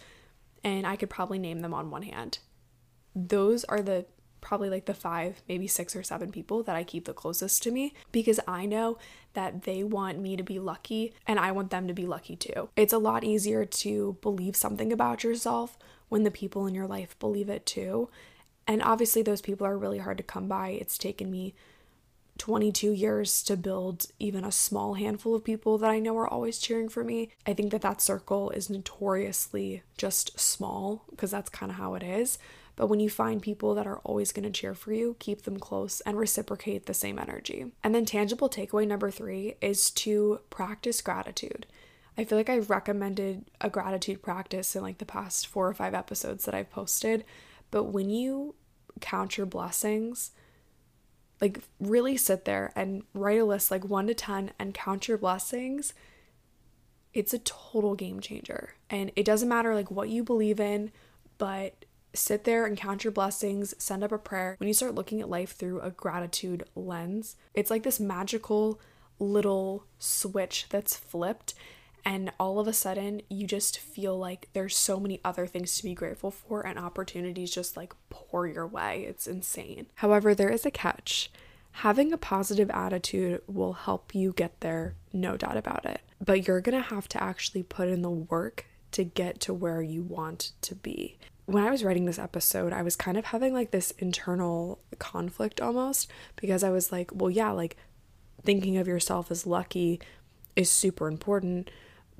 and 0.66 0.84
I 0.84 0.96
could 0.96 1.08
probably 1.08 1.38
name 1.38 1.60
them 1.60 1.72
on 1.72 1.90
one 1.90 2.02
hand. 2.02 2.40
Those 3.14 3.62
are 3.64 3.80
the 3.80 4.04
probably 4.40 4.68
like 4.68 4.86
the 4.86 4.94
five, 4.94 5.42
maybe 5.48 5.68
six 5.68 5.94
or 5.94 6.02
seven 6.02 6.32
people 6.32 6.64
that 6.64 6.74
I 6.74 6.82
keep 6.82 7.04
the 7.04 7.12
closest 7.12 7.62
to 7.62 7.70
me 7.70 7.94
because 8.10 8.40
I 8.48 8.66
know 8.66 8.98
that 9.34 9.62
they 9.62 9.84
want 9.84 10.18
me 10.18 10.36
to 10.36 10.42
be 10.42 10.58
lucky 10.58 11.14
and 11.24 11.38
I 11.38 11.52
want 11.52 11.70
them 11.70 11.86
to 11.86 11.94
be 11.94 12.04
lucky 12.04 12.34
too. 12.34 12.68
It's 12.74 12.92
a 12.92 12.98
lot 12.98 13.22
easier 13.22 13.64
to 13.64 14.18
believe 14.22 14.56
something 14.56 14.92
about 14.92 15.22
yourself 15.22 15.78
when 16.08 16.24
the 16.24 16.32
people 16.32 16.66
in 16.66 16.74
your 16.74 16.86
life 16.86 17.16
believe 17.20 17.48
it 17.48 17.64
too. 17.64 18.08
And 18.66 18.82
obviously, 18.82 19.22
those 19.22 19.40
people 19.40 19.66
are 19.68 19.78
really 19.78 19.98
hard 19.98 20.18
to 20.18 20.24
come 20.24 20.48
by. 20.48 20.70
It's 20.70 20.98
taken 20.98 21.30
me 21.30 21.54
22 22.38 22.92
years 22.92 23.42
to 23.44 23.56
build 23.56 24.06
even 24.18 24.44
a 24.44 24.52
small 24.52 24.94
handful 24.94 25.34
of 25.34 25.44
people 25.44 25.78
that 25.78 25.90
I 25.90 25.98
know 25.98 26.16
are 26.18 26.28
always 26.28 26.58
cheering 26.58 26.88
for 26.88 27.02
me. 27.02 27.30
I 27.46 27.54
think 27.54 27.72
that 27.72 27.82
that 27.82 28.00
circle 28.00 28.50
is 28.50 28.70
notoriously 28.70 29.82
just 29.96 30.38
small 30.38 31.04
because 31.10 31.30
that's 31.30 31.50
kind 31.50 31.72
of 31.72 31.78
how 31.78 31.94
it 31.94 32.02
is. 32.02 32.38
But 32.76 32.88
when 32.88 33.00
you 33.00 33.08
find 33.08 33.40
people 33.40 33.74
that 33.74 33.86
are 33.86 34.00
always 34.04 34.32
going 34.32 34.44
to 34.44 34.50
cheer 34.50 34.74
for 34.74 34.92
you, 34.92 35.16
keep 35.18 35.42
them 35.42 35.58
close 35.58 36.02
and 36.02 36.18
reciprocate 36.18 36.84
the 36.84 36.94
same 36.94 37.18
energy. 37.18 37.72
And 37.82 37.94
then, 37.94 38.04
tangible 38.04 38.50
takeaway 38.50 38.86
number 38.86 39.10
three 39.10 39.54
is 39.62 39.90
to 39.92 40.40
practice 40.50 41.00
gratitude. 41.00 41.66
I 42.18 42.24
feel 42.24 42.36
like 42.36 42.50
I've 42.50 42.70
recommended 42.70 43.46
a 43.60 43.70
gratitude 43.70 44.22
practice 44.22 44.76
in 44.76 44.82
like 44.82 44.98
the 44.98 45.06
past 45.06 45.46
four 45.46 45.68
or 45.68 45.74
five 45.74 45.94
episodes 45.94 46.44
that 46.44 46.54
I've 46.54 46.70
posted. 46.70 47.24
But 47.70 47.84
when 47.84 48.10
you 48.10 48.54
count 49.00 49.36
your 49.36 49.46
blessings, 49.46 50.32
like 51.40 51.60
really 51.80 52.16
sit 52.16 52.44
there 52.44 52.72
and 52.74 53.02
write 53.14 53.40
a 53.40 53.44
list 53.44 53.70
like 53.70 53.84
1 53.84 54.06
to 54.06 54.14
10 54.14 54.52
and 54.58 54.74
count 54.74 55.08
your 55.08 55.18
blessings 55.18 55.92
it's 57.16 57.32
a 57.32 57.38
total 57.38 57.94
game 57.94 58.20
changer. 58.20 58.74
And 58.90 59.10
it 59.16 59.24
doesn't 59.24 59.48
matter 59.48 59.74
like 59.74 59.90
what 59.90 60.10
you 60.10 60.22
believe 60.22 60.60
in, 60.60 60.92
but 61.38 61.86
sit 62.12 62.44
there 62.44 62.66
and 62.66 62.76
count 62.76 63.04
your 63.04 63.10
blessings, 63.10 63.74
send 63.78 64.04
up 64.04 64.12
a 64.12 64.18
prayer. 64.18 64.56
When 64.58 64.68
you 64.68 64.74
start 64.74 64.94
looking 64.94 65.22
at 65.22 65.30
life 65.30 65.52
through 65.52 65.80
a 65.80 65.90
gratitude 65.90 66.64
lens, 66.74 67.36
it's 67.54 67.70
like 67.70 67.84
this 67.84 67.98
magical 67.98 68.78
little 69.18 69.86
switch 69.98 70.66
that's 70.68 70.94
flipped 70.94 71.54
and 72.06 72.30
all 72.38 72.60
of 72.60 72.68
a 72.68 72.72
sudden 72.72 73.20
you 73.28 73.48
just 73.48 73.80
feel 73.80 74.16
like 74.16 74.48
there's 74.52 74.76
so 74.76 75.00
many 75.00 75.20
other 75.24 75.44
things 75.44 75.76
to 75.76 75.82
be 75.82 75.92
grateful 75.92 76.30
for 76.30 76.64
and 76.64 76.78
opportunities 76.78 77.50
just 77.50 77.76
like 77.76 77.92
pour 78.10 78.46
your 78.46 78.66
way. 78.66 79.04
It's 79.08 79.26
insane. 79.26 79.88
However, 79.96 80.32
there 80.32 80.48
is 80.48 80.64
a 80.64 80.70
catch. 80.70 81.32
Having 81.72 82.12
a 82.12 82.16
positive 82.16 82.70
attitude 82.70 83.42
will 83.48 83.72
help 83.72 84.14
you 84.14 84.32
get 84.32 84.60
there, 84.60 84.94
no 85.12 85.36
doubt 85.36 85.56
about 85.56 85.84
it. 85.84 86.00
But 86.24 86.46
you're 86.46 86.62
to 86.62 86.80
have 86.80 87.08
to 87.08 87.22
actually 87.22 87.64
put 87.64 87.88
in 87.88 88.02
the 88.02 88.08
work 88.08 88.66
to 88.92 89.02
get 89.02 89.40
to 89.40 89.52
where 89.52 89.82
you 89.82 90.02
want 90.02 90.52
to 90.62 90.76
be. 90.76 91.18
When 91.44 91.64
I 91.64 91.70
was 91.70 91.84
writing 91.84 92.06
this 92.06 92.20
episode, 92.20 92.72
I 92.72 92.82
was 92.82 92.94
kind 92.94 93.18
of 93.18 93.26
having 93.26 93.52
like 93.52 93.72
this 93.72 93.90
internal 93.98 94.78
conflict 95.00 95.60
almost 95.60 96.10
because 96.36 96.62
I 96.62 96.70
was 96.70 96.92
like, 96.92 97.10
well, 97.12 97.30
yeah, 97.30 97.50
like 97.50 97.76
thinking 98.42 98.76
of 98.76 98.86
yourself 98.86 99.30
as 99.30 99.44
lucky 99.44 100.00
is 100.54 100.70
super 100.70 101.08
important. 101.08 101.68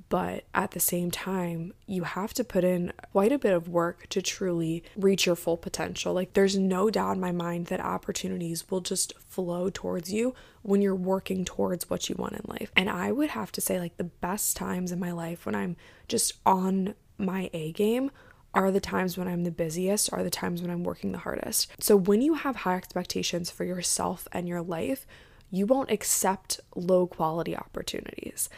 But 0.09 0.44
at 0.54 0.70
the 0.70 0.80
same 0.80 1.11
time, 1.11 1.72
you 1.87 2.04
have 2.04 2.32
to 2.35 2.44
put 2.44 2.62
in 2.62 2.92
quite 3.12 3.32
a 3.32 3.38
bit 3.38 3.52
of 3.52 3.68
work 3.68 4.06
to 4.11 4.22
truly 4.22 4.85
reach 4.96 5.26
your 5.26 5.35
full 5.35 5.56
potential. 5.56 6.14
Like, 6.14 6.35
there's 6.35 6.56
no 6.56 6.90
doubt 6.90 7.16
in 7.16 7.20
my 7.20 7.32
mind 7.32 7.66
that 7.66 7.80
opportunities 7.80 8.70
will 8.70 8.80
just 8.80 9.14
flow 9.28 9.68
towards 9.68 10.12
you 10.12 10.35
when 10.62 10.80
you're 10.80 10.94
working 10.94 11.44
towards 11.44 11.90
what 11.90 12.09
you 12.09 12.14
want 12.16 12.35
in 12.35 12.42
life. 12.46 12.70
And 12.76 12.88
I 12.88 13.11
would 13.11 13.30
have 13.30 13.50
to 13.52 13.61
say, 13.61 13.80
like, 13.80 13.96
the 13.96 14.04
best 14.04 14.56
times 14.56 14.92
in 14.92 15.00
my 15.00 15.11
life 15.11 15.44
when 15.44 15.56
I'm 15.56 15.76
just 16.06 16.35
on 16.46 16.94
my 17.18 17.50
A 17.52 17.72
game 17.72 18.11
are 18.54 18.70
the 18.70 18.80
times 18.80 19.18
when 19.18 19.28
I'm 19.28 19.44
the 19.44 19.50
busiest, 19.50 20.12
are 20.12 20.22
the 20.22 20.30
times 20.30 20.62
when 20.62 20.70
I'm 20.70 20.85
working 20.85 21.12
the 21.12 21.18
hardest. 21.18 21.70
So, 21.80 21.96
when 21.96 22.22
you 22.22 22.35
have 22.35 22.56
high 22.56 22.76
expectations 22.76 23.50
for 23.50 23.64
yourself 23.64 24.28
and 24.30 24.46
your 24.46 24.62
life, 24.62 25.06
you 25.50 25.66
won't 25.66 25.90
accept 25.90 26.61
low 26.74 27.06
quality 27.06 27.56
opportunities. 27.56 28.48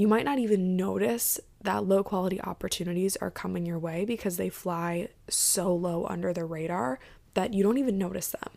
You 0.00 0.08
might 0.08 0.24
not 0.24 0.38
even 0.38 0.76
notice 0.76 1.38
that 1.60 1.84
low 1.84 2.02
quality 2.02 2.40
opportunities 2.40 3.16
are 3.16 3.30
coming 3.30 3.66
your 3.66 3.78
way 3.78 4.06
because 4.06 4.38
they 4.38 4.48
fly 4.48 5.08
so 5.28 5.74
low 5.74 6.06
under 6.06 6.32
the 6.32 6.46
radar 6.46 6.98
that 7.34 7.52
you 7.52 7.62
don't 7.62 7.76
even 7.76 7.98
notice 7.98 8.28
them. 8.28 8.48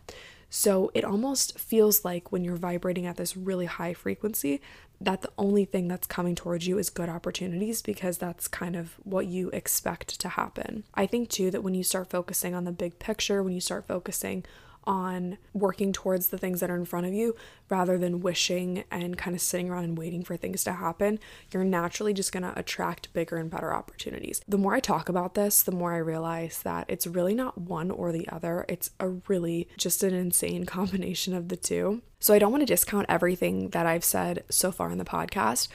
So 0.48 0.90
it 0.94 1.04
almost 1.04 1.58
feels 1.58 2.02
like 2.02 2.32
when 2.32 2.44
you're 2.44 2.56
vibrating 2.56 3.04
at 3.04 3.18
this 3.18 3.36
really 3.36 3.66
high 3.66 3.92
frequency, 3.92 4.62
that 5.02 5.20
the 5.20 5.32
only 5.36 5.66
thing 5.66 5.86
that's 5.86 6.06
coming 6.06 6.34
towards 6.34 6.66
you 6.66 6.78
is 6.78 6.88
good 6.88 7.10
opportunities 7.10 7.82
because 7.82 8.16
that's 8.16 8.48
kind 8.48 8.74
of 8.74 8.94
what 9.02 9.26
you 9.26 9.50
expect 9.50 10.18
to 10.20 10.30
happen. 10.30 10.84
I 10.94 11.04
think 11.04 11.28
too 11.28 11.50
that 11.50 11.62
when 11.62 11.74
you 11.74 11.84
start 11.84 12.08
focusing 12.08 12.54
on 12.54 12.64
the 12.64 12.72
big 12.72 12.98
picture, 12.98 13.42
when 13.42 13.52
you 13.52 13.60
start 13.60 13.86
focusing 13.86 14.46
on 14.86 15.38
working 15.52 15.92
towards 15.92 16.28
the 16.28 16.38
things 16.38 16.60
that 16.60 16.70
are 16.70 16.76
in 16.76 16.84
front 16.84 17.06
of 17.06 17.12
you 17.12 17.34
rather 17.68 17.98
than 17.98 18.20
wishing 18.20 18.84
and 18.90 19.16
kind 19.16 19.34
of 19.34 19.40
sitting 19.40 19.70
around 19.70 19.84
and 19.84 19.98
waiting 19.98 20.22
for 20.22 20.36
things 20.36 20.64
to 20.64 20.72
happen, 20.72 21.18
you're 21.50 21.64
naturally 21.64 22.12
just 22.12 22.32
going 22.32 22.42
to 22.42 22.58
attract 22.58 23.12
bigger 23.12 23.36
and 23.36 23.50
better 23.50 23.72
opportunities. 23.72 24.40
The 24.46 24.58
more 24.58 24.74
I 24.74 24.80
talk 24.80 25.08
about 25.08 25.34
this, 25.34 25.62
the 25.62 25.72
more 25.72 25.92
I 25.92 25.98
realize 25.98 26.62
that 26.62 26.86
it's 26.88 27.06
really 27.06 27.34
not 27.34 27.58
one 27.58 27.90
or 27.90 28.12
the 28.12 28.28
other. 28.28 28.64
It's 28.68 28.90
a 29.00 29.08
really 29.08 29.68
just 29.76 30.02
an 30.02 30.14
insane 30.14 30.64
combination 30.66 31.34
of 31.34 31.48
the 31.48 31.56
two. 31.56 32.02
So 32.20 32.32
I 32.32 32.38
don't 32.38 32.52
want 32.52 32.62
to 32.62 32.66
discount 32.66 33.06
everything 33.08 33.70
that 33.70 33.86
I've 33.86 34.04
said 34.04 34.44
so 34.48 34.72
far 34.72 34.90
in 34.90 34.98
the 34.98 35.04
podcast 35.04 35.68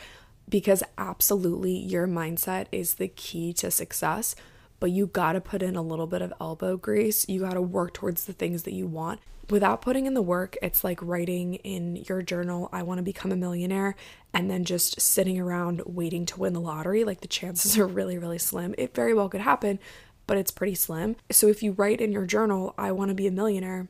because 0.50 0.84
absolutely 0.98 1.78
your 1.78 2.08
mindset 2.08 2.66
is 2.72 2.96
the 2.96 3.08
key 3.08 3.54
to 3.54 3.70
success 3.70 4.36
but 4.80 4.92
you 4.92 5.08
got 5.08 5.34
to 5.34 5.42
put 5.42 5.62
in 5.62 5.76
a 5.76 5.82
little 5.82 6.08
bit 6.08 6.22
of 6.22 6.34
elbow 6.40 6.78
grease. 6.78 7.28
You 7.28 7.42
got 7.42 7.54
to 7.54 7.62
work 7.62 7.94
towards 7.94 8.26
the 8.26 8.34
things 8.34 8.64
that 8.64 8.74
you 8.74 8.88
want. 8.88 9.20
Without 9.50 9.82
putting 9.82 10.06
in 10.06 10.14
the 10.14 10.22
work, 10.22 10.56
it's 10.62 10.84
like 10.84 11.02
writing 11.02 11.56
in 11.56 11.96
your 12.08 12.22
journal, 12.22 12.70
I 12.72 12.84
want 12.84 13.00
to 13.00 13.04
become 13.04 13.32
a 13.32 13.36
millionaire, 13.36 13.96
and 14.32 14.50
then 14.50 14.64
just 14.64 15.02
sitting 15.02 15.40
around 15.40 15.82
waiting 15.86 16.26
to 16.28 16.40
win 16.40 16.54
the 16.54 16.62
lottery. 16.62 17.04
Like 17.04 17.22
the 17.22 17.28
chances 17.28 17.78
are 17.80 17.88
really, 17.88 18.18
really 18.18 18.38
slim. 18.38 18.76
It 18.78 18.94
very 18.94 19.14
well 19.14 19.30
could 19.30 19.42
happen, 19.42 19.80
but 20.28 20.38
it's 20.38 20.52
pretty 20.52 20.76
slim. 20.76 21.16
So 21.32 21.48
if 21.48 21.64
you 21.64 21.72
write 21.72 22.00
in 22.00 22.12
your 22.12 22.26
journal, 22.26 22.76
I 22.78 22.92
want 22.92 23.10
to 23.10 23.16
be 23.16 23.28
a 23.28 23.32
millionaire, 23.32 23.88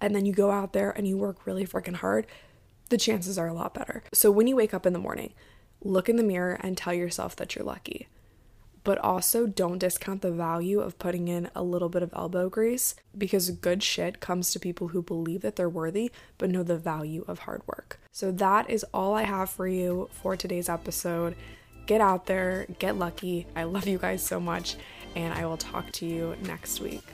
and 0.00 0.14
then 0.14 0.26
you 0.26 0.32
go 0.32 0.50
out 0.50 0.74
there 0.74 0.90
and 0.90 1.08
you 1.08 1.16
work 1.16 1.46
really 1.46 1.66
freaking 1.66 1.96
hard, 1.96 2.26
the 2.90 2.98
chances 2.98 3.38
are 3.38 3.48
a 3.48 3.54
lot 3.54 3.74
better. 3.74 4.02
So 4.12 4.30
when 4.30 4.46
you 4.46 4.56
wake 4.56 4.74
up 4.74 4.86
in 4.86 4.92
the 4.92 4.98
morning, 4.98 5.32
look 5.82 6.08
in 6.08 6.16
the 6.16 6.22
mirror 6.22 6.58
and 6.60 6.76
tell 6.76 6.94
yourself 6.94 7.36
that 7.36 7.54
you're 7.54 7.64
lucky 7.64 8.06
but 8.84 8.98
also 8.98 9.46
don't 9.46 9.78
discount 9.78 10.22
the 10.22 10.30
value 10.30 10.80
of 10.80 10.98
putting 10.98 11.28
in 11.28 11.50
a 11.54 11.62
little 11.62 11.88
bit 11.88 12.02
of 12.02 12.12
elbow 12.14 12.48
grease 12.48 12.94
because 13.16 13.50
good 13.50 13.82
shit 13.82 14.20
comes 14.20 14.50
to 14.52 14.60
people 14.60 14.88
who 14.88 15.02
believe 15.02 15.42
that 15.42 15.56
they're 15.56 15.68
worthy 15.68 16.10
but 16.38 16.50
know 16.50 16.62
the 16.62 16.76
value 16.76 17.24
of 17.28 17.40
hard 17.40 17.62
work. 17.66 18.00
So 18.12 18.30
that 18.32 18.68
is 18.68 18.84
all 18.92 19.14
I 19.14 19.22
have 19.22 19.50
for 19.50 19.66
you 19.68 20.08
for 20.12 20.36
today's 20.36 20.68
episode. 20.68 21.36
Get 21.86 22.00
out 22.00 22.26
there, 22.26 22.66
get 22.78 22.96
lucky. 22.96 23.46
I 23.56 23.64
love 23.64 23.86
you 23.86 23.98
guys 23.98 24.22
so 24.22 24.38
much, 24.38 24.76
and 25.16 25.32
I 25.32 25.46
will 25.46 25.56
talk 25.56 25.90
to 25.92 26.06
you 26.06 26.36
next 26.42 26.80
week. 26.80 27.04